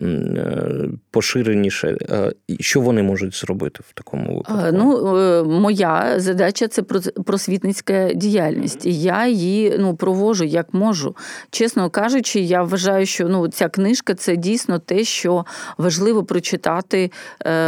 Е, 0.00 0.88
поширеніше. 1.10 1.96
Е, 2.10 2.32
що 2.60 2.80
вони 2.80 3.02
можуть 3.02 3.34
зробити 3.34 3.80
в 3.88 3.92
такому 3.92 4.36
випадку? 4.36 4.76
Ну, 4.78 5.16
е, 5.16 5.42
моя 5.42 6.14
задача 6.16 6.68
це 6.68 6.82
просвітницька 7.26 8.12
діяльність. 8.14 8.86
І 8.86 9.00
я 9.00 9.26
її 9.26 9.76
ну, 9.78 9.96
провожу 9.96 10.44
як 10.44 10.74
можу. 10.74 11.16
Чесно 11.50 11.90
кажучи, 11.90 12.40
я 12.40 12.62
вважаю, 12.62 13.06
що 13.06 13.28
ну, 13.28 13.48
ця 13.48 13.68
книжка 13.68 14.14
це 14.14 14.36
дійсно 14.36 14.78
те, 14.78 15.04
що 15.04 15.44
важливо 15.78 16.24
прочитати 16.24 17.10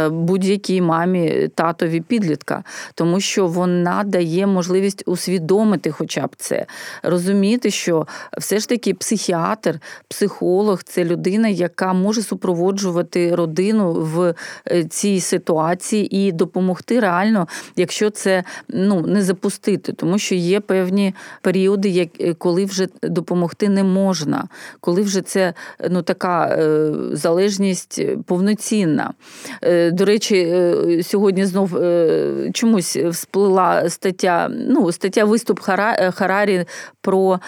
будь-якій 0.09 0.81
мамі 0.81 1.49
татові 1.55 2.01
підлітка, 2.01 2.63
тому 2.93 3.19
що 3.19 3.47
вона 3.47 4.03
дає 4.03 4.47
можливість 4.47 5.03
усвідомити, 5.05 5.91
хоча 5.91 6.27
б 6.27 6.35
це, 6.37 6.65
розуміти, 7.03 7.71
що 7.71 8.07
все 8.37 8.59
ж 8.59 8.69
таки 8.69 8.93
психіатр, 8.93 9.79
психолог 10.07 10.83
це 10.83 11.03
людина, 11.03 11.47
яка 11.47 11.93
може 11.93 12.14
може 12.15 12.27
супроводжувати 12.27 13.35
родину 13.35 13.93
в 13.93 14.33
е, 14.71 14.83
цій 14.83 15.19
ситуації 15.19 16.17
і 16.17 16.31
допомогти 16.31 16.99
реально, 16.99 17.47
якщо 17.75 18.09
це 18.09 18.43
ну 18.69 19.01
не 19.01 19.21
запустити, 19.21 19.93
тому 19.93 20.17
що 20.17 20.35
є 20.35 20.59
певні 20.59 21.13
періоди, 21.41 22.09
е, 22.19 22.33
коли 22.33 22.65
вже 22.65 22.87
допомогти 23.03 23.69
не 23.69 23.83
можна, 23.83 24.47
коли 24.79 25.01
вже 25.01 25.21
це 25.21 25.53
ну 25.89 26.01
така 26.01 26.47
е, 26.47 26.91
залежність 27.11 28.01
повноцінна. 28.25 29.13
До 29.91 30.05
речі, 30.05 30.65
сьогодні 31.03 31.45
знов 31.45 31.79
чомусь 32.53 32.97
всплила 32.97 33.89
стаття, 33.89 34.49
ну 34.51 34.91
стаття 34.91 35.25
виступ 35.25 35.59
Харарі 36.11 36.65
про 37.01 37.39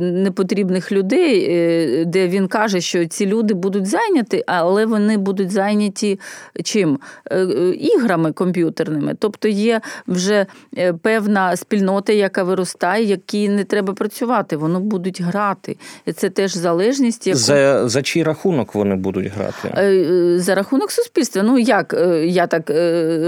непотрібних 0.00 0.92
людей, 0.92 2.04
де 2.04 2.28
він 2.28 2.48
каже, 2.48 2.80
що 2.80 3.06
ці 3.06 3.26
люди 3.26 3.33
люди 3.34 3.54
будуть 3.54 3.86
зайняті, 3.86 4.44
але 4.46 4.86
вони 4.86 5.16
будуть 5.16 5.50
зайняті 5.50 6.20
чим? 6.64 6.98
Е, 7.30 7.38
е, 7.38 7.70
іграми 7.70 8.32
комп'ютерними. 8.32 9.14
Тобто 9.18 9.48
є 9.48 9.80
вже 10.08 10.46
е, 10.78 10.92
певна 10.92 11.56
спільнота, 11.56 12.12
яка 12.12 12.42
виростає, 12.42 13.04
якій 13.04 13.48
не 13.48 13.64
треба 13.64 13.94
працювати, 13.94 14.56
вони 14.56 14.78
будуть 14.78 15.20
грати. 15.20 15.76
І 16.06 16.12
це 16.12 16.30
теж 16.30 16.54
залежність. 16.56 17.26
Яку... 17.26 17.38
За 17.38 17.88
за 17.88 18.02
чий 18.02 18.22
рахунок 18.22 18.74
вони 18.74 18.94
будуть 18.94 19.26
грати? 19.26 20.38
За 20.38 20.54
рахунок 20.54 20.90
суспільства. 20.90 21.42
Ну 21.42 21.58
як 21.58 21.94
я 22.24 22.46
так 22.46 22.70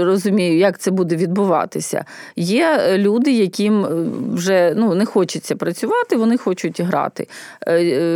розумію, 0.05 0.57
як 0.57 0.79
це 0.79 0.91
буде 0.91 1.15
відбуватися? 1.15 2.05
Є 2.35 2.97
люди, 2.97 3.31
яким 3.31 3.85
вже 4.33 4.73
ну 4.77 4.95
не 4.95 5.05
хочеться 5.05 5.55
працювати, 5.55 6.15
вони 6.15 6.37
хочуть 6.37 6.81
грати. 6.81 7.27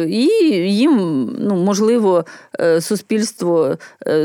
І 0.08 0.30
їм, 0.68 0.96
ну, 1.40 1.56
можливо, 1.56 1.81
суспільство, 2.80 3.78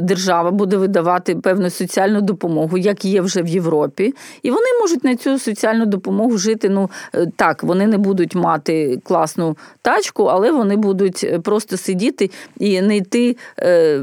держава 0.03 0.51
буде 0.51 0.77
видавати 0.77 1.37
певну 1.37 1.71
соціальну 1.71 2.21
допомогу, 2.21 2.79
як 2.79 3.05
є 3.05 3.21
вже 3.21 3.43
в 3.43 3.49
Європі. 3.49 4.15
І 4.43 4.51
вони 4.51 4.67
можуть 4.81 5.05
на 5.05 5.17
цю 5.17 5.39
соціальну 5.39 5.87
допомогу 5.87 6.39
жити. 6.39 6.69
Ну 6.69 6.91
так, 7.37 7.63
вони 7.63 7.87
не 7.87 7.99
будуть 7.99 8.35
мати 8.35 9.01
класну 9.05 9.57
тачку, 9.83 10.25
але 10.25 10.51
вони 10.51 10.77
будуть 10.77 11.43
просто 11.43 11.77
сидіти 11.77 12.31
і 12.59 12.83
не 12.83 12.97
йти 12.97 13.37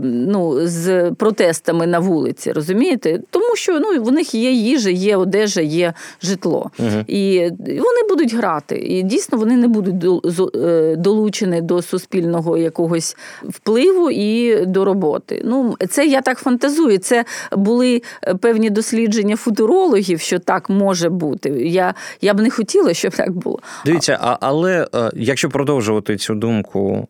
ну, 0.01 0.67
з 0.67 1.11
протестами 1.11 1.87
на 1.87 1.99
вулиці. 1.99 2.51
Розумієте? 2.51 3.19
Тому 3.29 3.55
що 3.55 3.79
ну, 3.79 4.03
в 4.03 4.11
них 4.11 4.35
є 4.35 4.51
їжа, 4.51 4.89
є 4.89 5.17
одежа, 5.17 5.61
є 5.61 5.93
житло. 6.21 6.71
Угу. 6.79 7.03
І 7.07 7.49
вони 7.59 8.07
будуть 8.09 8.33
грати. 8.33 8.75
І 8.75 9.03
дійсно 9.03 9.37
вони 9.37 9.55
не 9.55 9.67
будуть 9.67 10.25
е, 10.55 10.95
долучені 10.95 11.61
до 11.61 11.81
суспільного 11.81 12.57
якогось 12.57 13.17
впливу 13.49 14.11
і 14.11 14.65
до 14.65 14.85
роботи. 14.85 15.41
Ну, 15.45 15.75
це 15.89 16.05
я 16.05 16.21
так 16.21 16.37
фантазую. 16.39 16.97
Це 16.97 17.25
були 17.51 18.01
е, 18.23 18.35
певні 18.35 18.69
дослідження 18.69 19.35
футурологів, 19.35 20.19
що 20.19 20.39
так 20.39 20.69
може 20.69 21.09
бути. 21.09 21.49
Я 21.49 21.93
я 22.21 22.33
б 22.33 22.39
не 22.39 22.49
хотіла, 22.49 22.93
щоб 22.93 23.15
так 23.15 23.31
було. 23.31 23.59
Дивіться, 23.85 24.17
а, 24.21 24.37
але 24.41 24.87
е, 24.95 25.11
якщо 25.15 25.49
продовжувати 25.49 26.17
цю 26.17 26.35
думку, 26.35 27.07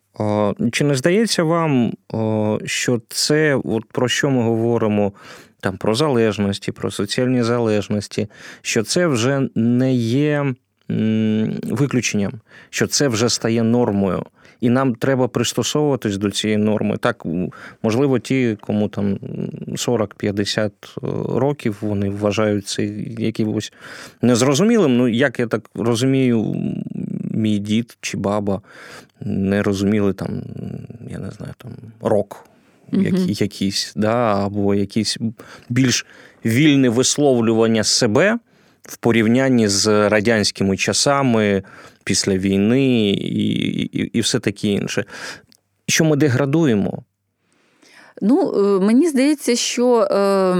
чи 0.72 0.84
не 0.84 0.96
здається 0.96 1.44
вам, 1.44 1.94
що 2.66 3.02
це, 3.10 3.60
от 3.64 3.86
про 3.86 4.08
що 4.08 4.30
ми 4.30 4.44
говоримо? 4.44 5.12
Там 5.60 5.78
про 5.78 5.96
залежності, 5.96 6.72
про 6.72 6.92
соціальні 6.92 7.44
залежності, 7.44 8.28
що 8.62 8.84
це 8.84 9.08
вже 9.08 9.48
не 9.56 9.94
є 9.94 10.54
виключенням, 11.64 12.32
що 12.70 12.88
це 12.88 13.08
вже 13.08 13.30
стає 13.30 13.64
нормою, 13.64 14.24
і 14.62 14.70
нам 14.70 14.96
треба 14.96 15.28
пристосовуватись 15.28 16.18
до 16.18 16.32
цієї 16.32 16.58
норми. 16.58 16.98
Так, 16.98 17.26
можливо, 17.84 18.20
ті, 18.20 18.58
кому 18.62 18.88
там 18.88 19.18
40-50 19.68 20.70
е, 20.70 20.72
років, 21.40 21.78
вони 21.82 22.10
вважають 22.10 22.68
це 22.68 22.84
якимось 23.18 23.74
незрозумілим. 24.22 24.98
Ну, 24.98 25.08
як 25.08 25.40
я 25.40 25.48
так 25.48 25.70
розумію, 25.76 26.56
мій 27.32 27.60
дід 27.60 27.98
чи 28.02 28.18
баба 28.18 28.62
не 29.22 29.64
розуміли 29.64 30.14
там, 30.14 30.42
я 31.10 31.20
не 31.20 31.32
знаю, 31.32 31.54
там 31.58 31.72
рок. 32.02 32.46
Які, 32.92 33.44
якісь, 33.44 33.94
да, 33.96 34.46
або 34.46 34.76
якісь 34.76 35.18
більш 35.70 36.06
вільне 36.46 36.90
висловлювання 36.90 37.84
себе 37.84 38.40
в 38.90 38.98
порівнянні 38.98 39.68
з 39.68 40.10
радянськими 40.10 40.78
часами 40.78 41.64
після 42.04 42.38
війни 42.38 43.10
і, 43.10 43.52
і, 43.82 44.00
і 44.18 44.22
все 44.22 44.40
таке 44.40 44.68
інше. 44.68 45.06
Що 45.88 46.06
ми 46.06 46.16
деградуємо? 46.16 47.04
Ну, 48.26 48.54
е, 48.56 48.86
мені 48.86 49.08
здається, 49.08 49.56
що 49.56 50.00
е, 50.02 50.56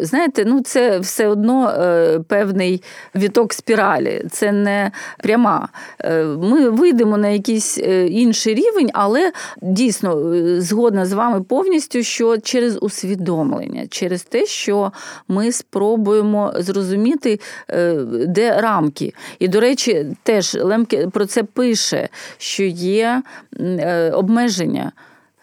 знаєте, 0.00 0.44
ну 0.46 0.60
це 0.60 0.98
все 0.98 1.28
одно 1.28 1.68
е, 1.68 2.20
певний 2.28 2.82
віток 3.14 3.52
спіралі, 3.52 4.24
це 4.30 4.52
не 4.52 4.90
пряма. 5.18 5.68
Ми 6.38 6.70
вийдемо 6.70 7.16
на 7.16 7.28
якийсь 7.28 7.78
інший 8.08 8.54
рівень, 8.54 8.90
але 8.92 9.32
дійсно 9.62 10.34
згодна 10.60 11.06
з 11.06 11.12
вами 11.12 11.42
повністю, 11.42 12.02
що 12.02 12.38
через 12.38 12.78
усвідомлення, 12.80 13.86
через 13.86 14.22
те, 14.22 14.46
що 14.46 14.92
ми 15.28 15.52
спробуємо 15.52 16.52
зрозуміти, 16.56 17.40
де 18.26 18.60
рамки. 18.60 19.14
І, 19.38 19.48
до 19.48 19.60
речі, 19.60 20.06
теж 20.22 20.54
Лемке 20.54 21.08
про 21.08 21.26
це 21.26 21.42
пише, 21.42 22.08
що 22.38 22.62
є 22.64 23.22
обмеження. 24.12 24.92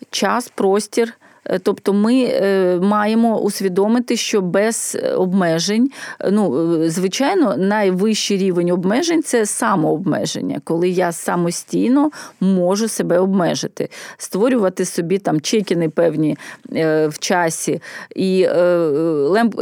Час, 0.10 0.52
простір, 0.56 1.14
тобто 1.64 1.94
ми 1.94 2.24
е, 2.24 2.80
маємо 2.82 3.40
усвідомити, 3.40 4.18
що 4.18 4.42
без 4.42 4.98
обмежень, 5.16 5.92
ну, 6.32 6.78
звичайно, 6.90 7.58
найвищий 7.58 8.38
рівень 8.38 8.72
обмежень 8.72 9.24
це 9.24 9.46
самообмеження, 9.46 10.62
коли 10.64 10.90
я 10.90 11.12
самостійно 11.12 12.12
можу 12.40 12.88
себе 12.88 13.20
обмежити, 13.20 13.90
створювати 14.18 14.86
собі 14.86 15.18
там 15.18 15.42
чекіни 15.42 15.90
певні 15.90 16.38
е, 16.76 17.08
в 17.08 17.20
часі. 17.20 17.82
І 18.16 18.48
Лемп 18.48 19.62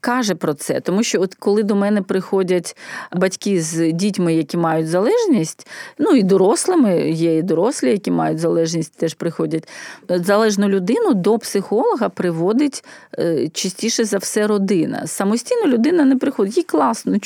каже 0.00 0.34
про 0.34 0.54
це, 0.54 0.80
тому 0.80 1.02
що 1.02 1.20
от 1.20 1.34
коли 1.34 1.62
до 1.62 1.74
мене 1.74 2.02
приходять 2.02 2.76
батьки 3.16 3.60
з 3.60 3.92
дітьми, 3.92 4.34
які 4.34 4.56
мають 4.56 4.88
залежність, 4.88 5.66
ну 5.98 6.10
і 6.10 6.22
дорослими, 6.22 7.10
є 7.10 7.36
і 7.36 7.42
дорослі, 7.42 7.90
які 7.90 8.10
мають 8.10 8.38
залежність, 8.38 8.96
теж 8.96 9.14
приходять 9.14 9.68
залежну 10.08 10.68
людину 10.68 11.14
до 11.20 11.38
психолога 11.38 12.08
приводить 12.08 12.84
е, 13.18 13.48
частіше 13.48 14.04
за 14.04 14.18
все 14.18 14.46
родина. 14.46 15.06
Самостійно 15.06 15.66
людина 15.66 16.04
не 16.04 16.16
приходить, 16.16 16.56
їй 16.56 16.62
класно, 16.62 17.16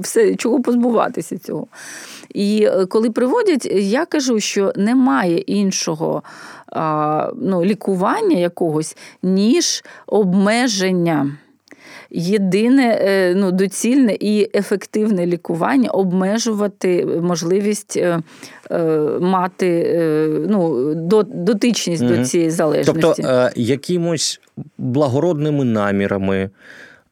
все, 0.00 0.34
чого 0.34 0.62
позбуватися 0.62 1.38
цього. 1.38 1.66
І 2.34 2.64
е, 2.64 2.86
коли 2.86 3.10
приводять, 3.10 3.66
я 3.72 4.06
кажу, 4.06 4.40
що 4.40 4.72
немає 4.76 5.38
іншого 5.38 6.22
ну, 7.36 7.64
лікування 7.64 8.38
якогось, 8.38 8.96
ніж 9.22 9.84
обмеження 10.06 11.30
єдине 12.10 12.98
е, 13.00 13.34
ну, 13.34 13.52
доцільне 13.52 14.16
і 14.20 14.50
ефективне 14.54 15.26
лікування 15.26 15.90
обмежувати 15.90 17.06
можливість 17.06 17.96
е, 17.96 18.20
е, 18.70 18.78
мати 19.20 20.00
ну, 20.48 20.94
дотичність 21.24 22.02
угу. 22.02 22.16
до 22.16 22.24
цієї 22.24 22.50
залежності. 22.50 23.02
Тобто 23.02 23.50
якимось 23.56 24.40
благородними 24.78 25.64
намірами. 25.64 26.50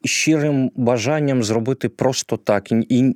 Щирим 0.04 0.70
бажанням 0.76 1.42
зробити 1.42 1.88
просто 1.88 2.36
так 2.36 2.72
і 2.72 3.12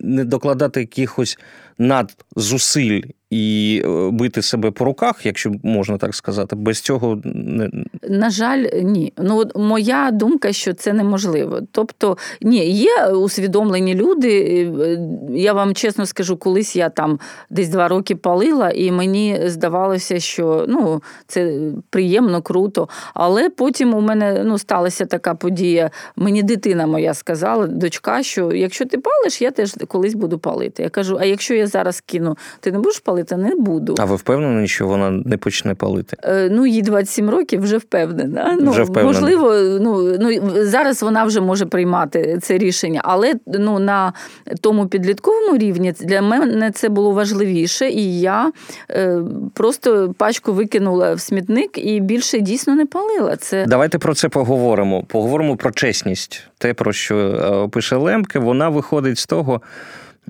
не 0.00 0.24
докладати 0.24 0.80
якихось 0.80 1.38
надзусиль 1.78 3.00
і 3.30 3.82
е, 3.84 4.10
бити 4.10 4.42
себе 4.42 4.70
по 4.70 4.84
руках, 4.84 5.26
якщо 5.26 5.52
можна 5.62 5.98
так 5.98 6.14
сказати, 6.14 6.56
без 6.56 6.80
цього 6.80 7.20
не 7.24 7.70
на 8.08 8.30
жаль, 8.30 8.66
ні. 8.82 9.12
Ну 9.18 9.44
моя 9.54 10.10
думка, 10.10 10.52
що 10.52 10.74
це 10.74 10.92
неможливо. 10.92 11.60
Тобто, 11.72 12.18
ні, 12.42 12.70
є 12.70 13.06
усвідомлені 13.06 13.94
люди. 13.94 14.40
Е, 14.82 14.98
я 15.30 15.52
вам 15.52 15.74
чесно 15.74 16.06
скажу, 16.06 16.36
колись 16.36 16.76
я 16.76 16.88
там 16.88 17.18
десь 17.50 17.68
два 17.68 17.88
роки 17.88 18.16
палила, 18.16 18.70
і 18.70 18.90
мені 18.90 19.40
здавалося, 19.44 20.20
що 20.20 20.64
ну 20.68 21.02
це 21.26 21.60
приємно, 21.90 22.42
круто. 22.42 22.88
Але 23.14 23.50
потім 23.50 23.94
у 23.94 24.00
мене 24.00 24.42
ну 24.44 24.58
сталася 24.58 25.06
така 25.06 25.34
подія. 25.34 25.90
Мені 26.16 26.42
дитина 26.42 26.86
моя 26.86 27.14
сказала, 27.14 27.66
дочка, 27.66 28.22
що 28.22 28.52
якщо 28.52 28.84
ти 28.84 28.98
палиш, 28.98 29.42
я 29.42 29.50
теж 29.50 29.74
колись 29.88 30.14
буду 30.14 30.38
палити. 30.38 30.82
Я 30.82 30.88
кажу: 30.88 31.18
а 31.20 31.24
якщо 31.24 31.54
я 31.54 31.65
зараз 31.66 32.00
кину, 32.00 32.36
ти 32.60 32.72
не 32.72 32.78
будеш 32.78 32.98
палити? 32.98 33.36
не 33.36 33.54
буду. 33.54 33.94
А 33.98 34.04
ви 34.04 34.16
впевнені, 34.16 34.68
що 34.68 34.86
вона 34.86 35.10
не 35.10 35.36
почне 35.36 35.74
палити? 35.74 36.16
Е, 36.22 36.48
ну, 36.50 36.66
їй 36.66 36.82
27 36.82 37.30
років 37.30 37.62
вже 37.62 37.78
впевнена. 37.78 38.58
Ну, 38.60 38.70
вже 38.70 38.82
впевнена. 38.82 39.06
Можливо, 39.06 39.54
ну 39.80 40.16
ну 40.20 40.52
зараз 40.64 41.02
вона 41.02 41.24
вже 41.24 41.40
може 41.40 41.66
приймати 41.66 42.38
це 42.42 42.58
рішення, 42.58 43.00
але 43.04 43.34
ну 43.46 43.78
на 43.78 44.12
тому 44.60 44.86
підлітковому 44.86 45.58
рівні 45.58 45.92
для 46.00 46.22
мене 46.22 46.70
це 46.70 46.88
було 46.88 47.10
важливіше, 47.10 47.88
і 47.88 48.20
я 48.20 48.52
е, 48.90 49.20
просто 49.54 50.14
пачку 50.18 50.52
викинула 50.52 51.14
в 51.14 51.20
смітник 51.20 51.78
і 51.78 52.00
більше 52.00 52.40
дійсно 52.40 52.74
не 52.74 52.86
палила. 52.86 53.36
Це 53.36 53.64
давайте 53.68 53.98
про 53.98 54.14
це 54.14 54.28
поговоримо. 54.28 55.02
Поговоримо 55.02 55.56
про 55.56 55.70
чесність. 55.70 56.42
Те, 56.58 56.74
про 56.74 56.92
що 56.92 57.16
е, 57.16 57.68
пише 57.68 57.96
Лемке, 57.96 58.38
вона 58.38 58.68
виходить 58.68 59.18
з 59.18 59.26
того. 59.26 59.60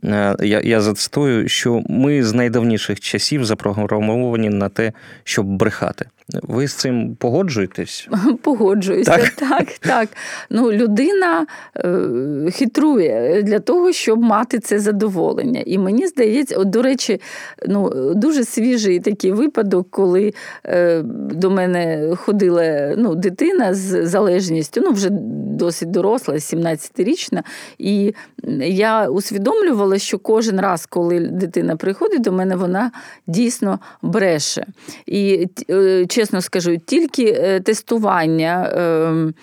Е, 0.04 0.36
я 0.40 0.60
я 0.64 0.80
зацитую, 0.80 1.48
що 1.48 1.82
ми 1.88 2.22
з 2.22 2.34
найдавніших 2.34 3.00
часів 3.00 3.44
запрограмовані 3.44 4.48
на 4.48 4.68
те, 4.68 4.92
щоб 5.24 5.46
брехати. 5.46 6.06
Ви 6.42 6.68
з 6.68 6.74
цим 6.74 7.16
погоджуєтесь? 7.20 8.08
Погоджуюся, 8.42 9.16
так, 9.16 9.30
так. 9.30 9.68
так. 9.80 10.08
Ну, 10.50 10.72
Людина 10.72 11.46
е, 11.76 12.50
хитрує 12.50 13.42
для 13.42 13.58
того, 13.58 13.92
щоб 13.92 14.22
мати 14.22 14.58
це 14.58 14.78
задоволення. 14.78 15.62
І 15.66 15.78
мені 15.78 16.06
здається, 16.06 16.56
от, 16.56 16.70
до 16.70 16.82
речі, 16.82 17.20
ну, 17.66 17.90
дуже 18.14 18.44
свіжий 18.44 19.00
такий 19.00 19.32
випадок, 19.32 19.86
коли 19.90 20.34
е, 20.64 21.02
до 21.32 21.50
мене 21.50 22.12
ходила 22.16 22.94
ну, 22.96 23.14
дитина 23.14 23.74
з 23.74 24.06
залежністю, 24.06 24.80
ну, 24.84 24.90
вже 24.90 25.08
досить 25.56 25.90
доросла, 25.90 26.34
17-річна. 26.34 27.42
І 27.78 28.14
я 28.58 29.08
усвідомлювала, 29.08 29.85
що 29.94 30.18
кожен 30.18 30.60
раз, 30.60 30.86
коли 30.86 31.20
дитина 31.20 31.76
приходить 31.76 32.22
до 32.22 32.32
мене, 32.32 32.56
вона 32.56 32.90
дійсно 33.26 33.78
бреше. 34.02 34.66
І 35.06 35.48
е, 35.70 36.06
чесно 36.06 36.40
скажу, 36.40 36.76
тільки 36.86 37.24
е, 37.24 37.60
тестування. 37.60 38.72
Ем, 38.76 39.34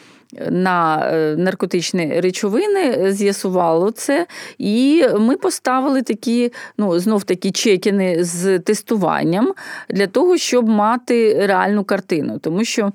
на 0.49 1.09
е, 1.11 1.35
наркотичні 1.37 2.19
речовини, 2.19 3.11
з'ясувало 3.11 3.91
це, 3.91 4.27
і 4.57 5.03
ми 5.19 5.37
поставили 5.37 6.01
такі, 6.01 6.51
ну, 6.77 6.99
знов 6.99 7.23
такі 7.23 7.51
чекіни 7.51 8.23
з 8.23 8.59
тестуванням 8.59 9.53
для 9.89 10.07
того, 10.07 10.37
щоб 10.37 10.69
мати 10.69 11.45
реальну 11.47 11.83
картину. 11.83 12.39
Тому 12.39 12.63
що 12.63 12.91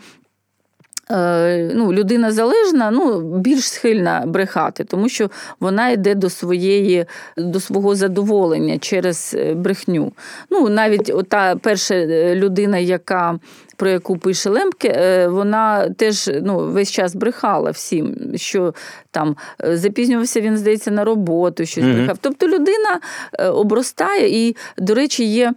ну, 1.74 1.92
Людина 1.92 2.32
залежна, 2.32 2.90
ну, 2.90 3.20
більш 3.38 3.64
схильна 3.64 4.24
брехати, 4.26 4.84
тому 4.84 5.08
що 5.08 5.30
вона 5.60 5.88
йде 5.88 6.14
до 6.14 6.30
своєї, 6.30 7.06
до 7.36 7.60
свого 7.60 7.94
задоволення 7.94 8.78
через 8.78 9.36
е, 9.38 9.54
брехню. 9.54 10.12
Ну, 10.50 10.68
Навіть 10.68 11.28
та 11.28 11.56
перша 11.56 11.94
е, 11.94 12.34
людина, 12.34 12.78
яка 12.78 13.38
про 13.78 13.90
яку 13.90 14.16
пише 14.16 14.50
Лемке, 14.50 14.88
е, 14.88 15.28
вона 15.28 15.88
теж 15.88 16.30
ну, 16.42 16.58
весь 16.58 16.90
час 16.90 17.14
брехала 17.14 17.70
всім, 17.70 18.16
що 18.34 18.74
там 19.10 19.36
е, 19.64 19.76
запізнювався 19.76 20.40
він, 20.40 20.58
здається, 20.58 20.90
на 20.90 21.04
роботу, 21.04 21.66
щось 21.66 21.84
mm-hmm. 21.84 21.94
брехав. 21.94 22.18
Тобто 22.20 22.48
людина 22.48 23.00
е, 23.32 23.48
обростає, 23.48 24.46
і, 24.46 24.56
до 24.78 24.94
речі, 24.94 25.24
є 25.24 25.52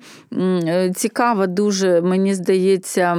цікава, 0.96 1.48
дуже, 1.48 2.02
мені 2.02 2.34
здається, 2.34 3.16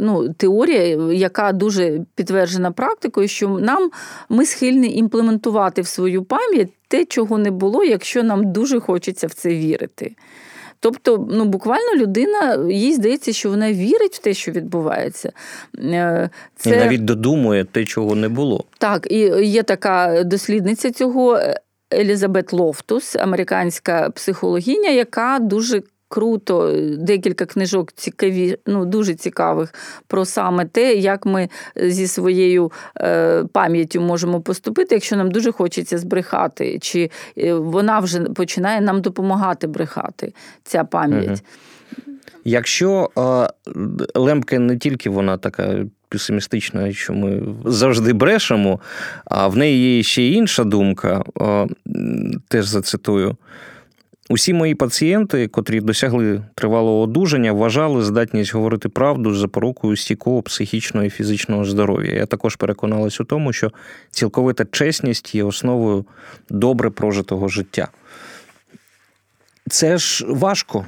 ну, 0.00 0.34
теорія, 0.36 0.82
яка 1.12 1.52
дуже 1.52 2.00
підтверджена 2.14 2.70
практикою, 2.70 3.28
що 3.28 3.48
нам 3.48 3.90
ми 4.28 4.46
схильні 4.46 4.96
імплементувати 4.96 5.82
в 5.82 5.86
свою 5.86 6.22
пам'ять 6.22 6.68
те, 6.88 7.04
чого 7.04 7.38
не 7.38 7.50
було, 7.50 7.84
якщо 7.84 8.22
нам 8.22 8.52
дуже 8.52 8.80
хочеться 8.80 9.26
в 9.26 9.34
це 9.34 9.48
вірити. 9.48 10.12
Тобто, 10.80 11.26
ну 11.30 11.44
буквально 11.44 11.94
людина, 11.96 12.58
їй 12.70 12.92
здається, 12.94 13.32
що 13.32 13.50
вона 13.50 13.72
вірить 13.72 14.14
в 14.14 14.18
те, 14.18 14.34
що 14.34 14.52
відбувається. 14.52 15.32
Е, 15.78 16.30
це... 16.56 16.70
І 16.70 16.76
навіть 16.76 17.04
додумує 17.04 17.64
те, 17.64 17.84
чого 17.84 18.14
не 18.14 18.28
було. 18.28 18.64
Так, 18.78 19.06
і 19.10 19.18
є 19.46 19.62
така 19.62 20.24
дослідниця 20.24 20.90
цього. 20.90 21.40
Елізабет 21.92 22.52
Лофтус, 22.52 23.16
американська 23.16 24.10
психологиня, 24.10 24.90
яка 24.90 25.38
дуже 25.38 25.82
круто, 26.10 26.76
декілька 26.98 27.46
книжок 27.46 27.92
цікаві, 27.92 28.56
ну 28.66 28.84
дуже 28.84 29.14
цікавих 29.14 29.74
про 30.06 30.24
саме 30.24 30.64
те, 30.64 30.94
як 30.94 31.26
ми 31.26 31.48
зі 31.76 32.06
своєю 32.06 32.72
е, 33.00 33.44
пам'яттю 33.52 34.00
можемо 34.00 34.40
поступити, 34.40 34.94
якщо 34.94 35.16
нам 35.16 35.30
дуже 35.30 35.52
хочеться 35.52 35.98
збрехати, 35.98 36.78
чи 36.78 37.10
е, 37.38 37.54
вона 37.54 37.98
вже 37.98 38.20
починає 38.20 38.80
нам 38.80 39.00
допомагати 39.00 39.66
брехати, 39.66 40.32
ця 40.64 40.84
пам'ять. 40.84 41.28
Угу. 41.28 42.16
Якщо 42.44 43.10
е, 43.18 43.48
Лемке 44.14 44.58
не 44.58 44.76
тільки 44.78 45.10
вона 45.10 45.36
така. 45.38 45.84
Песимістична, 46.12 46.92
що 46.92 47.12
ми 47.12 47.42
завжди 47.64 48.12
брешемо, 48.12 48.80
а 49.24 49.48
в 49.48 49.56
неї 49.56 49.96
є 49.96 50.02
ще 50.02 50.26
інша 50.26 50.64
думка, 50.64 51.22
е, 51.40 51.66
теж 52.48 52.66
зацитую. 52.66 53.36
Усі 54.32 54.52
мої 54.52 54.74
пацієнти, 54.74 55.48
котрі 55.48 55.80
досягли 55.80 56.42
тривалого 56.54 57.00
одужання, 57.00 57.52
вважали 57.52 58.02
здатність 58.02 58.54
говорити 58.54 58.88
правду 58.88 59.34
з 59.34 59.38
запорукою 59.38 59.96
стійкого 59.96 60.42
психічного 60.42 61.06
і 61.06 61.10
фізичного 61.10 61.64
здоров'я. 61.64 62.14
Я 62.14 62.26
також 62.26 62.56
переконалась 62.56 63.20
у 63.20 63.24
тому, 63.24 63.52
що 63.52 63.72
цілковита 64.10 64.64
чесність 64.70 65.34
є 65.34 65.44
основою 65.44 66.04
добре 66.50 66.90
прожитого 66.90 67.48
життя. 67.48 67.88
Це 69.70 69.98
ж 69.98 70.26
важко 70.28 70.86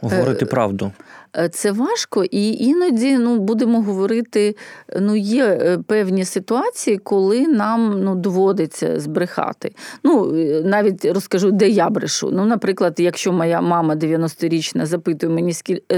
говорити 0.00 0.44
е, 0.44 0.48
правду. 0.48 0.92
Е, 1.36 1.48
це 1.48 1.72
важко, 1.72 2.24
і 2.24 2.52
іноді 2.52 3.18
ну, 3.18 3.38
будемо 3.38 3.82
говорити, 3.82 4.56
ну, 5.00 5.16
є 5.16 5.44
е, 5.44 5.78
певні 5.86 6.24
ситуації, 6.24 6.98
коли 6.98 7.46
нам 7.46 8.04
ну, 8.04 8.14
доводиться 8.14 9.00
збрехати. 9.00 9.74
Ну, 10.04 10.36
е, 10.36 10.62
Навіть 10.64 11.04
розкажу, 11.04 11.50
де 11.50 11.68
я 11.68 11.90
брешу. 11.90 12.30
Ну, 12.32 12.44
Наприклад, 12.44 12.94
якщо 12.98 13.32
моя 13.32 13.60
мама 13.60 13.94
90-річна 13.94 14.86
запитує 14.86 15.32
мені, 15.32 15.52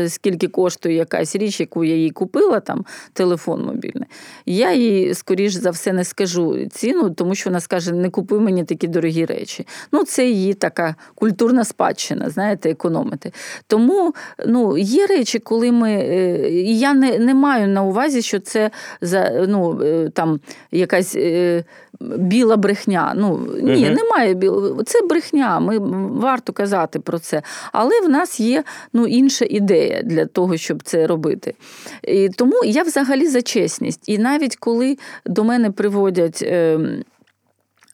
скільки 0.09 0.49
коштує 0.49 0.95
якась 0.95 1.37
річ, 1.37 1.61
яку 1.61 1.85
я 1.85 1.97
їй 1.97 2.11
купила, 2.11 2.61
там 2.61 2.85
телефон 3.12 3.64
мобільний, 3.64 4.09
я 4.47 4.72
їй, 4.72 5.14
скоріш 5.14 5.53
за 5.53 5.70
все, 5.70 5.93
не 5.93 6.05
скажу 6.05 6.66
ціну, 6.66 7.11
тому 7.11 7.35
що 7.35 7.51
вона 7.51 7.61
скаже, 7.61 7.93
не 7.93 8.11
купуй 8.11 8.41
мені 8.41 8.64
такі 8.64 8.89
дорогі 8.89 9.24
речі. 9.24 9.66
Ну, 9.93 10.05
Це 10.05 10.26
її 10.26 10.55
така 10.55 10.95
культурна 11.14 11.64
спадщина, 11.64 12.30
знаєте, 12.30 12.70
економити. 12.70 13.33
Тому 13.66 14.14
ну, 14.47 14.78
є 14.78 15.07
речі, 15.07 15.22
речі, 15.23 15.39
коли 15.39 15.73
ми. 15.73 15.91
Е, 15.93 16.51
я 16.62 16.95
не 16.95 17.18
не 17.18 17.35
маю 17.35 17.68
на 17.68 17.83
увазі, 17.83 18.23
що 18.23 18.41
це 18.41 18.70
за 19.01 19.47
ну, 19.49 19.81
е, 19.83 20.11
там 20.14 20.41
якась 20.73 21.16
е, 21.16 21.64
біла 22.01 22.57
брехня. 22.57 23.12
Ну, 23.16 23.41
Ні, 23.62 23.87
угу. 23.87 23.97
немає 23.97 24.35
білого. 24.35 24.83
Це 24.83 25.03
брехня, 25.03 25.61
ми 25.61 25.79
варто 26.20 26.53
казати 26.53 27.01
про 27.01 27.18
це. 27.18 27.43
Але 27.73 28.01
в 28.01 28.09
нас 28.09 28.41
є 28.41 28.64
ну, 28.93 29.07
інша 29.07 29.45
ідея 29.51 30.03
для 30.03 30.27
того, 30.27 30.57
щоб 30.57 30.83
це 30.83 31.07
робити. 31.07 31.55
І 32.03 32.29
Тому 32.29 32.64
я 32.64 32.83
взагалі 32.83 33.27
за 33.27 33.43
чесність. 33.43 34.09
І 34.09 34.18
навіть 34.18 34.57
коли 34.57 34.99
до 35.27 35.45
мене 35.45 35.70
приводять. 35.70 36.45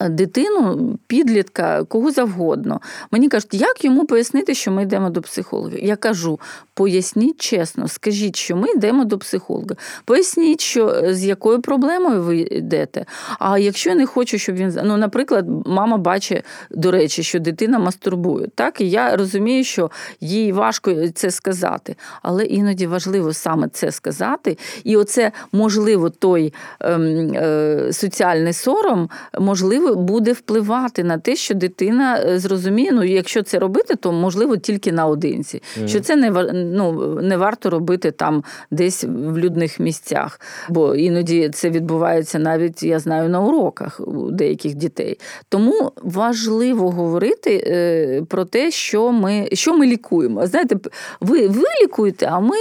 Дитину, 0.00 0.98
підлітка, 1.06 1.84
кого 1.84 2.10
завгодно. 2.10 2.80
Мені 3.10 3.28
кажуть, 3.28 3.54
як 3.54 3.84
йому 3.84 4.06
пояснити, 4.06 4.54
що 4.54 4.70
ми 4.70 4.82
йдемо 4.82 5.10
до 5.10 5.22
психолога? 5.22 5.76
Я 5.78 5.96
кажу: 5.96 6.40
поясніть 6.74 7.40
чесно, 7.40 7.88
скажіть, 7.88 8.36
що 8.36 8.56
ми 8.56 8.70
йдемо 8.70 9.04
до 9.04 9.18
психолога. 9.18 9.76
Поясніть, 10.04 10.60
що 10.60 10.88
е, 10.88 11.14
з 11.14 11.24
якою 11.24 11.60
проблемою 11.60 12.22
ви 12.22 12.38
йдете. 12.38 13.06
А 13.38 13.58
якщо 13.58 13.90
я 13.90 13.96
не 13.96 14.06
хочу, 14.06 14.38
щоб 14.38 14.56
він 14.56 14.78
ну, 14.84 14.96
наприклад, 14.96 15.46
мама 15.66 15.96
бачить, 15.96 16.44
до 16.70 16.90
речі, 16.90 17.22
що 17.22 17.38
дитина 17.38 17.78
мастурбує. 17.78 18.48
Так, 18.54 18.80
і 18.80 18.90
я 18.90 19.16
розумію, 19.16 19.64
що 19.64 19.90
їй 20.20 20.52
важко 20.52 21.08
це 21.08 21.30
сказати, 21.30 21.96
але 22.22 22.44
іноді 22.44 22.86
важливо 22.86 23.32
саме 23.32 23.68
це 23.68 23.92
сказати. 23.92 24.58
І 24.84 24.96
оце 24.96 25.32
можливо 25.52 26.10
той 26.10 26.54
ем, 26.80 27.32
е, 27.34 27.88
соціальний 27.92 28.52
сором, 28.52 29.10
можливо 29.38 29.87
буде 29.94 30.32
впливати 30.32 31.04
на 31.04 31.18
те, 31.18 31.36
що 31.36 31.54
дитина 31.54 32.20
е, 32.20 32.38
зрозуміє, 32.38 32.92
ну 32.92 33.04
якщо 33.04 33.42
це 33.42 33.58
робити, 33.58 33.96
то 33.96 34.12
можливо 34.12 34.56
тільки 34.56 34.92
наодинці. 34.92 35.62
Mm. 35.80 35.88
Що 35.88 36.00
це 36.00 36.16
не 36.16 36.30
ну, 36.52 36.92
не 37.22 37.36
варто 37.36 37.70
робити 37.70 38.10
там 38.10 38.44
десь 38.70 39.04
в 39.04 39.38
людних 39.38 39.80
місцях. 39.80 40.40
Бо 40.68 40.94
іноді 40.94 41.50
це 41.54 41.70
відбувається 41.70 42.38
навіть, 42.38 42.82
я 42.82 42.98
знаю, 42.98 43.28
на 43.28 43.40
уроках 43.40 44.00
у 44.00 44.30
деяких 44.30 44.74
дітей. 44.74 45.20
Тому 45.48 45.92
важливо 46.02 46.90
говорити 46.90 47.64
е, 47.66 48.22
про 48.28 48.44
те, 48.44 48.70
що 48.70 49.12
ми 49.12 49.48
що 49.52 49.76
ми 49.76 49.86
лікуємо. 49.86 50.46
Знаєте, 50.46 50.76
ви 51.20 51.48
ви 51.48 51.64
лікуєте, 51.82 52.26
а 52.26 52.40
ми 52.40 52.56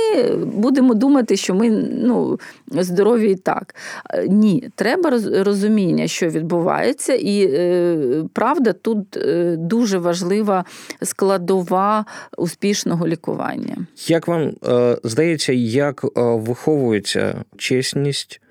будемо 0.46 0.94
думати, 0.94 1.36
що 1.36 1.56
ми 1.56 1.70
ну, 2.04 2.40
здорові 2.72 3.32
і 3.32 3.36
так. 3.36 3.76
Е, 4.10 4.28
ні, 4.28 4.70
треба 4.76 5.20
розуміння, 5.34 6.08
що 6.08 6.30
відбувається, 6.30 7.14
і 7.20 7.50
е, 7.54 8.24
правда, 8.34 8.74
тут 8.74 9.18
е, 9.18 9.56
дуже 9.58 9.98
важлива 9.98 10.66
складова 11.02 12.06
успішного 12.38 13.08
лікування. 13.08 13.78
Як 14.08 14.28
вам 14.28 14.52
е, 14.68 14.98
здається, 15.04 15.54
як 15.54 16.06
виховується 16.16 17.44
чесність? 17.58 18.42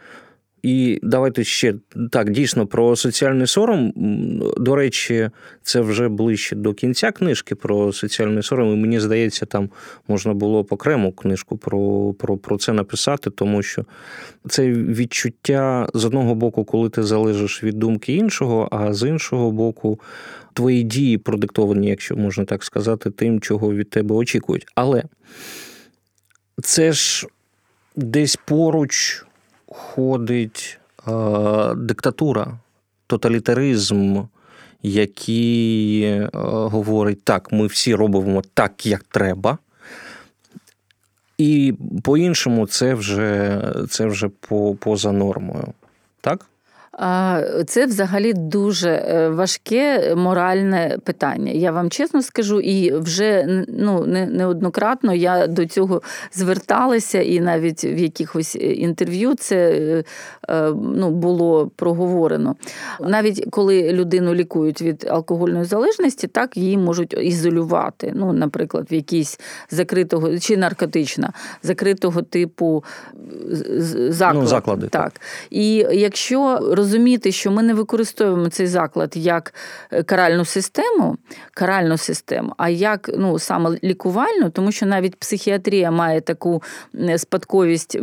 І 0.67 0.99
давайте 1.03 1.45
ще 1.45 1.75
так 2.11 2.31
дійсно 2.31 2.67
про 2.67 2.97
соціальний 2.97 3.47
сором. 3.47 3.93
До 4.57 4.77
речі, 4.77 5.31
це 5.63 5.81
вже 5.81 6.09
ближче 6.09 6.57
до 6.57 6.75
кінця 6.75 7.13
книжки 7.13 7.55
про 7.55 7.93
соціальний 7.93 8.43
сором. 8.43 8.73
І 8.73 8.77
мені 8.77 9.01
здається, 9.01 9.47
там 9.47 9.71
можна 10.09 10.35
було 10.35 10.63
б 10.63 10.67
окрему 10.71 11.13
книжку 11.13 11.57
про, 11.57 12.13
про, 12.13 12.37
про 12.37 12.59
це 12.59 12.73
написати, 12.73 13.31
тому 13.31 13.63
що 13.63 13.85
це 14.49 14.69
відчуття 14.71 15.89
з 15.95 16.05
одного 16.05 16.35
боку, 16.35 16.65
коли 16.65 16.91
ти 16.91 17.03
залежиш 17.03 17.63
від 17.63 17.79
думки 17.79 18.13
іншого, 18.13 18.69
а 18.71 18.93
з 18.93 19.09
іншого 19.09 19.51
боку, 19.51 20.01
твої 20.53 20.83
дії 20.83 21.19
продиктовані, 21.19 21.89
якщо 21.89 22.17
можна 22.17 22.45
так 22.45 22.65
сказати, 22.65 23.11
тим, 23.11 23.41
чого 23.41 23.75
від 23.75 23.91
тебе 23.91 24.15
очікують. 24.15 24.67
Але 24.75 25.03
це 26.63 26.93
ж 26.93 27.27
десь 27.97 28.39
поруч 28.47 29.26
ходить 29.69 30.79
е, 31.09 31.11
диктатура, 31.75 32.59
тоталітаризм, 33.07 34.23
який 34.83 36.03
е, 36.03 36.31
говорить, 36.33 37.25
так, 37.25 37.53
ми 37.53 37.67
всі 37.67 37.95
робимо 37.95 38.43
так, 38.55 38.87
як 38.87 39.03
треба. 39.03 39.59
І 41.39 41.75
по-іншому 42.03 42.67
це 42.67 42.95
вже 42.95 43.63
це 43.91 44.07
вже 44.07 44.29
по, 44.29 44.75
поза 44.75 45.13
нормою. 45.13 45.73
Так? 46.21 46.47
Це 47.67 47.87
взагалі 47.87 48.33
дуже 48.33 48.91
е, 48.91 49.29
важке 49.29 50.15
моральне 50.15 50.99
питання. 51.05 51.53
Я 51.53 51.73
вам 51.73 51.91
чесно 51.91 52.23
скажу, 52.23 52.61
і 52.61 52.93
вже 52.99 53.65
ну, 53.69 54.07
неоднократно 54.07 55.15
я 55.15 55.47
до 55.47 55.67
цього 55.67 56.03
зверталася, 56.33 57.23
і 57.23 57.41
навіть 57.41 57.85
в 57.85 57.99
якихось 57.99 58.57
інтерв'ю 58.57 59.35
це 59.35 59.71
е, 60.49 60.73
ну, 60.95 61.11
було 61.11 61.71
проговорено. 61.77 62.57
Навіть 63.01 63.47
коли 63.51 63.93
людину 63.93 64.35
лікують 64.35 64.83
від 64.83 65.07
алкогольної 65.11 65.65
залежності, 65.65 66.27
так 66.27 66.57
її 66.57 66.79
можуть 66.79 67.15
ізолювати. 67.21 68.13
Ну, 68.15 68.33
Наприклад, 68.33 68.87
в 68.91 68.95
якійсь 68.95 69.41
закритого 69.71 70.39
чи 70.39 70.57
наркотична, 70.57 71.33
закритого 71.63 72.23
типу 72.23 72.85
заклад. 74.09 74.43
Ну, 74.43 74.47
заклади. 74.47 74.89
Так. 74.89 75.13
І 75.51 75.87
якщо 75.93 76.61
розуміти, 76.87 77.33
що 77.33 77.51
ми 77.51 77.63
не 77.63 77.75
використовуємо 77.75 78.49
цей 78.49 78.67
заклад 78.67 79.13
як 79.17 79.55
е, 79.91 80.03
каральну 80.03 80.45
систему, 80.45 81.17
каральну 81.55 81.99
систему, 81.99 82.53
а 82.57 82.69
як 82.69 83.11
ну, 83.19 83.39
саме 83.39 83.79
лікувальну, 83.85 84.51
тому 84.51 84.73
що 84.73 84.87
навіть 84.87 85.17
психіатрія 85.17 85.91
має 85.91 86.21
таку 86.21 86.63
спадковість. 87.17 87.99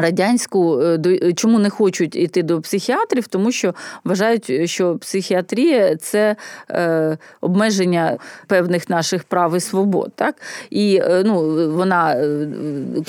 Радянську 0.00 0.82
е, 0.82 1.32
чому 1.36 1.58
не 1.58 1.70
хочуть 1.70 2.16
йти 2.16 2.42
до 2.42 2.60
психіатрів, 2.60 3.26
тому 3.26 3.52
що 3.52 3.74
вважають, 4.04 4.70
що 4.70 4.96
психіатрія 4.96 5.96
це 5.96 6.36
е, 6.70 7.18
обмеження 7.40 8.18
певних 8.46 8.90
наших 8.90 9.24
прав 9.24 9.56
і 9.56 9.60
свобод. 9.60 10.12
Так 10.14 10.34
і 10.70 11.00
е, 11.02 11.22
ну 11.26 11.66
вона 11.74 12.12
е, 12.12 12.48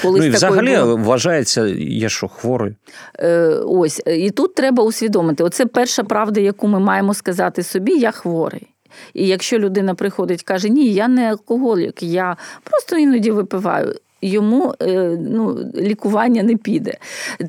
колись 0.02 0.22
ну, 0.22 0.26
і 0.26 0.30
взагалі 0.30 0.78
була... 0.78 0.96
вважається, 0.96 1.68
є 1.78 2.10
що 2.10 2.28
хворий. 2.28 2.76
Е, 3.20 3.48
Ось 3.66 4.02
і 4.06 4.32
тут 4.32 4.56
треба 4.56 4.84
усвідомити. 4.84 5.44
Оце 5.44 5.66
перша 5.66 6.04
правда, 6.04 6.39
яку 6.42 6.68
ми 6.68 6.80
маємо 6.80 7.14
сказати 7.14 7.64
собі: 7.64 7.92
я 7.92 8.12
хворий. 8.12 8.68
І 9.14 9.28
якщо 9.28 9.60
людина 9.60 9.96
приходить, 9.96 10.44
каже, 10.44 10.70
ні, 10.70 10.94
я 10.94 11.08
не 11.08 11.30
алкоголік, 11.30 12.04
я 12.04 12.38
просто 12.64 12.98
іноді 12.98 13.32
випиваю 13.32 13.96
йому 14.22 14.74
е, 14.82 15.17
ну, 15.30 15.57
лікування 15.76 16.43
не 16.43 16.55
піде. 16.55 16.97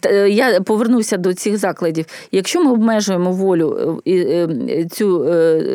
Е, 0.06 0.28
я 0.28 0.60
повернуся 0.60 1.16
до 1.16 1.34
цих 1.34 1.56
закладів. 1.56 2.06
Якщо 2.32 2.64
ми 2.64 2.72
обмежуємо 2.72 3.32
волю 3.32 4.00
е, 4.08 4.86
цю 4.90 5.24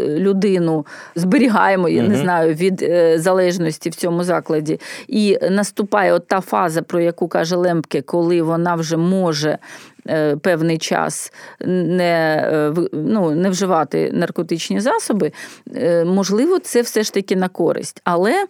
людину, 0.08 0.86
зберігаємо, 1.16 1.90
я 1.90 2.04
не 2.04 2.16
знаю, 2.16 2.54
від 2.54 2.92
залежності 3.16 3.90
в 3.90 3.96
цьому 3.96 4.24
закладі, 4.24 4.80
і 5.08 5.38
наступає 5.52 6.14
от 6.14 6.28
та 6.28 6.42
фаза, 6.42 6.82
про 6.82 7.00
яку 7.02 7.28
каже 7.28 7.56
Лемпке, 7.56 8.02
коли 8.02 8.42
вона 8.42 8.76
вже 8.76 8.98
може. 8.98 9.58
Певний 10.42 10.78
час 10.78 11.34
не 11.66 12.52
ну, 12.94 13.32
не 13.32 13.50
вживати 13.50 14.12
наркотичні 14.14 14.80
засоби, 14.80 15.32
можливо, 16.06 16.60
це 16.60 16.82
все 16.82 17.04
ж 17.04 17.14
таки 17.14 17.36
на 17.36 17.50
користь. 17.50 18.02
Але 18.04 18.46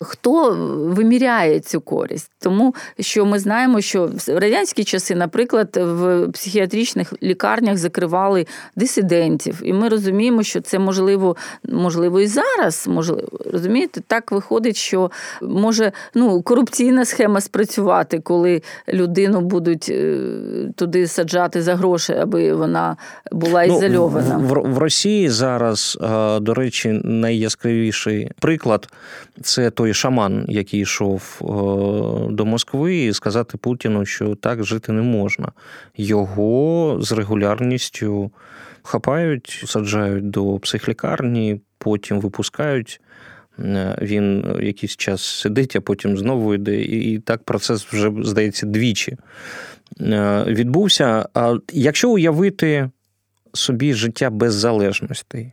Хто 0.00 0.50
виміряє 0.94 1.60
цю 1.60 1.80
користь? 1.80 2.30
Тому 2.38 2.74
що 3.00 3.26
ми 3.26 3.38
знаємо, 3.38 3.80
що 3.80 4.06
в 4.06 4.38
радянські 4.38 4.84
часи, 4.84 5.14
наприклад, 5.14 5.68
в 5.76 6.28
психіатричних 6.32 7.12
лікарнях 7.22 7.76
закривали 7.76 8.46
дисидентів, 8.76 9.60
і 9.62 9.72
ми 9.72 9.88
розуміємо, 9.88 10.42
що 10.42 10.60
це 10.60 10.78
можливо, 10.78 11.36
можливо, 11.68 12.20
і 12.20 12.26
зараз 12.26 12.88
можливо. 12.88 13.28
Розумієте, 13.52 14.00
так 14.06 14.32
виходить, 14.32 14.76
що 14.76 15.10
може 15.42 15.92
ну, 16.14 16.42
корупційна 16.42 17.04
схема 17.04 17.40
спрацювати, 17.40 18.20
коли 18.20 18.62
людину 18.88 19.40
будуть 19.40 19.88
е, 19.90 20.18
туди 20.76 21.06
саджати 21.06 21.62
за 21.62 21.76
гроші, 21.76 22.12
аби 22.12 22.54
вона 22.54 22.96
була 23.32 23.66
ну, 23.66 23.76
ізольована. 23.76 24.36
В, 24.36 24.42
в, 24.42 24.74
в 24.74 24.78
Росії 24.78 25.28
зараз, 25.28 25.98
е, 26.02 26.40
до 26.40 26.54
речі, 26.54 27.00
найяскравіший 27.04 28.30
приклад 28.40 28.88
це 29.42 29.70
той 29.70 29.83
шаман, 29.92 30.44
який 30.48 30.80
йшов 30.80 31.40
е, 31.40 31.44
до 32.32 32.44
Москви, 32.44 32.96
і 32.96 33.12
сказати 33.12 33.58
Путіну, 33.58 34.06
що 34.06 34.34
так 34.34 34.64
жити 34.64 34.92
не 34.92 35.02
можна. 35.02 35.52
Його 35.96 36.98
з 37.00 37.12
регулярністю 37.12 38.30
хапають, 38.82 39.64
саджають 39.66 40.30
до 40.30 40.58
психлікарні, 40.58 41.60
потім 41.78 42.20
випускають. 42.20 43.00
Е, 43.58 43.98
він 44.02 44.56
якийсь 44.62 44.96
час 44.96 45.22
сидить, 45.22 45.76
а 45.76 45.80
потім 45.80 46.16
знову 46.16 46.54
йде. 46.54 46.80
І 46.82 47.18
так 47.18 47.42
процес 47.42 47.86
вже, 47.86 48.12
здається, 48.22 48.66
двічі 48.66 49.16
е, 50.00 50.44
відбувся. 50.48 51.28
А 51.34 51.56
якщо 51.72 52.10
уявити 52.10 52.90
собі 53.52 53.94
життя 53.94 54.30
без 54.30 54.54
залежностей, 54.54 55.52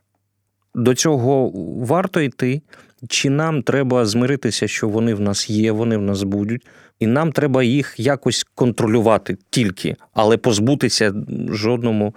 до 0.76 0.96
цього 0.96 1.52
варто 1.86 2.22
йти, 2.22 2.62
чи 3.08 3.30
нам 3.30 3.64
треба 3.64 4.06
змиритися, 4.06 4.68
що 4.68 4.90
вони 4.90 5.14
в 5.14 5.20
нас 5.20 5.50
є, 5.50 5.72
вони 5.72 5.98
в 5.98 6.02
нас 6.02 6.24
будуть, 6.24 6.66
і 7.00 7.08
нам 7.08 7.32
треба 7.32 7.64
їх 7.64 7.96
якось 7.98 8.46
контролювати 8.56 9.38
тільки, 9.50 9.96
але 10.14 10.38
позбутися 10.38 11.14
жодному 11.50 12.16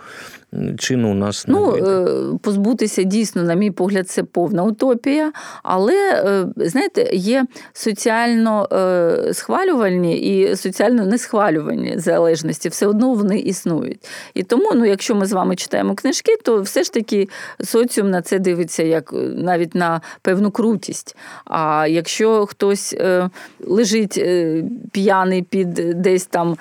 чину 0.79 1.11
у 1.11 1.15
нас 1.15 1.45
ну, 1.49 1.71
вийде. 1.71 1.91
Е, 1.91 2.07
позбутися 2.43 3.03
дійсно, 3.03 3.43
на 3.43 3.55
мій 3.55 3.71
погляд, 3.71 4.09
це 4.09 4.23
повна 4.23 4.63
утопія. 4.63 5.33
Але 5.63 5.95
е, 5.97 6.47
знаєте, 6.57 7.11
є 7.13 7.47
соціально 7.73 8.69
е, 8.73 9.35
схвалювальні 9.35 10.19
і 10.19 10.57
соціально 10.57 11.07
несхвалювальні 11.07 11.95
залежності, 11.99 12.69
все 12.69 12.87
одно 12.87 13.15
вони 13.15 13.39
існують. 13.39 14.09
І 14.35 14.43
тому, 14.43 14.71
ну, 14.75 14.85
якщо 14.85 15.15
ми 15.15 15.27
з 15.27 15.33
вами 15.33 15.57
читаємо 15.57 15.95
книжки, 15.95 16.37
то 16.43 16.63
все 16.63 16.83
ж 16.83 16.93
таки 16.93 17.29
соціум 17.65 18.11
на 18.11 18.23
це 18.23 18.39
дивиться 18.39 18.83
як 18.83 19.11
навіть 19.37 19.75
на 19.75 20.01
певну 20.23 20.51
крутість. 20.51 21.17
А 21.45 21.87
якщо 21.89 22.47
хтось 22.47 22.97
лежить 23.67 24.25
п'яний 24.93 25.43
під 25.43 25.75
десь 25.75 26.27
там, 26.27 26.57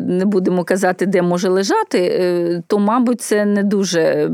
не 0.00 0.24
будемо 0.24 0.64
казати, 0.64 1.06
де 1.06 1.22
може 1.22 1.48
лежати, 1.48 2.62
то, 2.66 2.78
мабуть, 2.78 3.25
це 3.26 3.44
не 3.44 3.62
дуже 3.62 4.30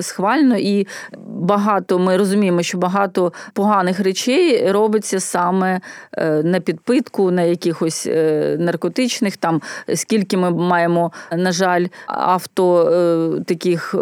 схвально, 0.00 0.56
і 0.56 0.86
багато 1.26 1.98
ми 1.98 2.16
розуміємо, 2.16 2.62
що 2.62 2.78
багато 2.78 3.32
поганих 3.52 4.00
речей 4.00 4.72
робиться 4.72 5.20
саме 5.20 5.80
е, 6.12 6.42
на 6.42 6.60
підпитку, 6.60 7.30
на 7.30 7.42
якихось 7.42 8.06
е, 8.06 8.56
наркотичних. 8.60 9.36
Там 9.36 9.62
скільки 9.94 10.36
ми 10.36 10.50
маємо, 10.50 11.12
на 11.32 11.52
жаль, 11.52 11.86
авто 12.06 12.88
е, 12.88 13.44
таких 13.44 13.94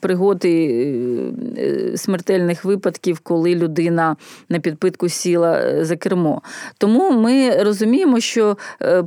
пригод 0.00 0.44
і 0.44 0.94
смертельних 1.96 2.64
випадків, 2.64 3.20
коли 3.22 3.54
людина 3.54 4.16
на 4.48 4.58
підпитку 4.58 5.08
сіла 5.08 5.84
за 5.84 5.96
кермо. 5.96 6.42
Тому 6.78 7.10
ми 7.10 7.62
розуміємо, 7.62 8.20
що 8.20 8.56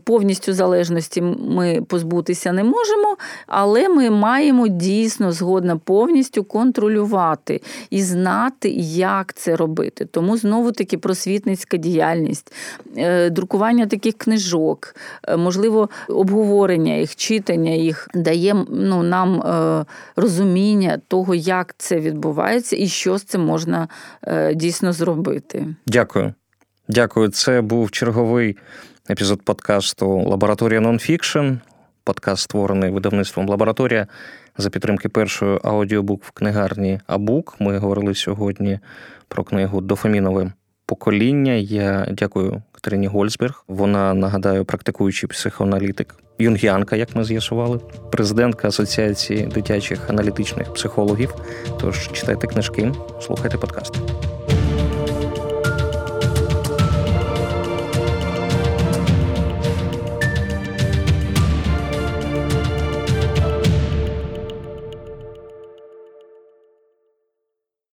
повністю 0.04 0.54
залежності 0.54 1.22
ми 1.22 1.82
позбутися 1.88 2.52
не 2.52 2.64
можемо, 2.64 3.18
але 3.48 3.90
ми 3.90 4.10
маємо 4.10 4.63
маємо 4.64 4.80
дійсно 4.80 5.32
згодна 5.32 5.78
повністю 5.78 6.44
контролювати 6.44 7.62
і 7.90 8.02
знати, 8.02 8.70
як 8.70 9.34
це 9.34 9.56
робити. 9.56 10.06
Тому 10.06 10.38
знову 10.38 10.72
таки 10.72 10.98
просвітницька 10.98 11.78
діяльність, 11.78 12.54
е, 12.98 13.30
друкування 13.30 13.86
таких 13.86 14.18
книжок, 14.18 14.96
е, 15.28 15.38
можливо, 15.38 15.90
обговорення 16.10 16.94
їх, 16.94 17.16
читання 17.16 17.72
їх 17.72 18.08
дає 18.14 18.54
ну, 18.70 19.04
нам 19.04 19.42
е, 19.42 19.86
розуміння 20.16 21.00
того, 21.08 21.36
як 21.36 21.76
це 21.78 22.00
відбувається 22.00 22.76
і 22.80 22.88
що 22.88 23.18
з 23.18 23.24
цим 23.24 23.42
можна 23.42 23.88
дійсно 24.56 24.94
зробити. 24.94 25.76
Дякую. 25.88 26.34
Дякую. 26.88 27.30
Це 27.30 27.62
був 27.62 27.92
черговий 27.92 28.58
епізод 29.10 29.42
подкасту 29.42 30.24
Лабораторія 30.28 30.80
Нонфікшн. 30.80 31.58
Подкаст 32.06 32.44
створений 32.44 32.90
видавництвом 32.90 33.50
лабораторія 33.50 34.08
за 34.58 34.70
підтримки 34.70 35.10
першої 35.10 35.60
аудіобук-книгарні 35.64 37.00
Абук. 37.08 37.56
Ми 37.60 37.78
говорили 37.78 38.16
сьогодні 38.16 38.80
про 39.28 39.44
книгу 39.44 39.82
Дофамінове 39.82 40.52
покоління. 40.86 41.54
Я 41.54 42.08
дякую 42.12 42.62
Катерині 42.72 43.08
Гольцберг. 43.08 43.64
Вона 43.68 44.14
нагадаю, 44.14 44.66
практикуючий 44.66 45.30
психоаналітик, 45.30 46.16
юнгіанка, 46.40 46.96
як 46.96 47.16
ми 47.16 47.24
з'ясували, 47.24 47.80
президентка 48.12 48.68
Асоціації 48.68 49.46
дитячих 49.46 50.10
аналітичних 50.10 50.74
психологів. 50.74 51.36
Тож 51.80 52.12
читайте 52.12 52.48
книжки, 52.48 52.92
слухайте 53.22 53.58
подкасти. 53.58 54.00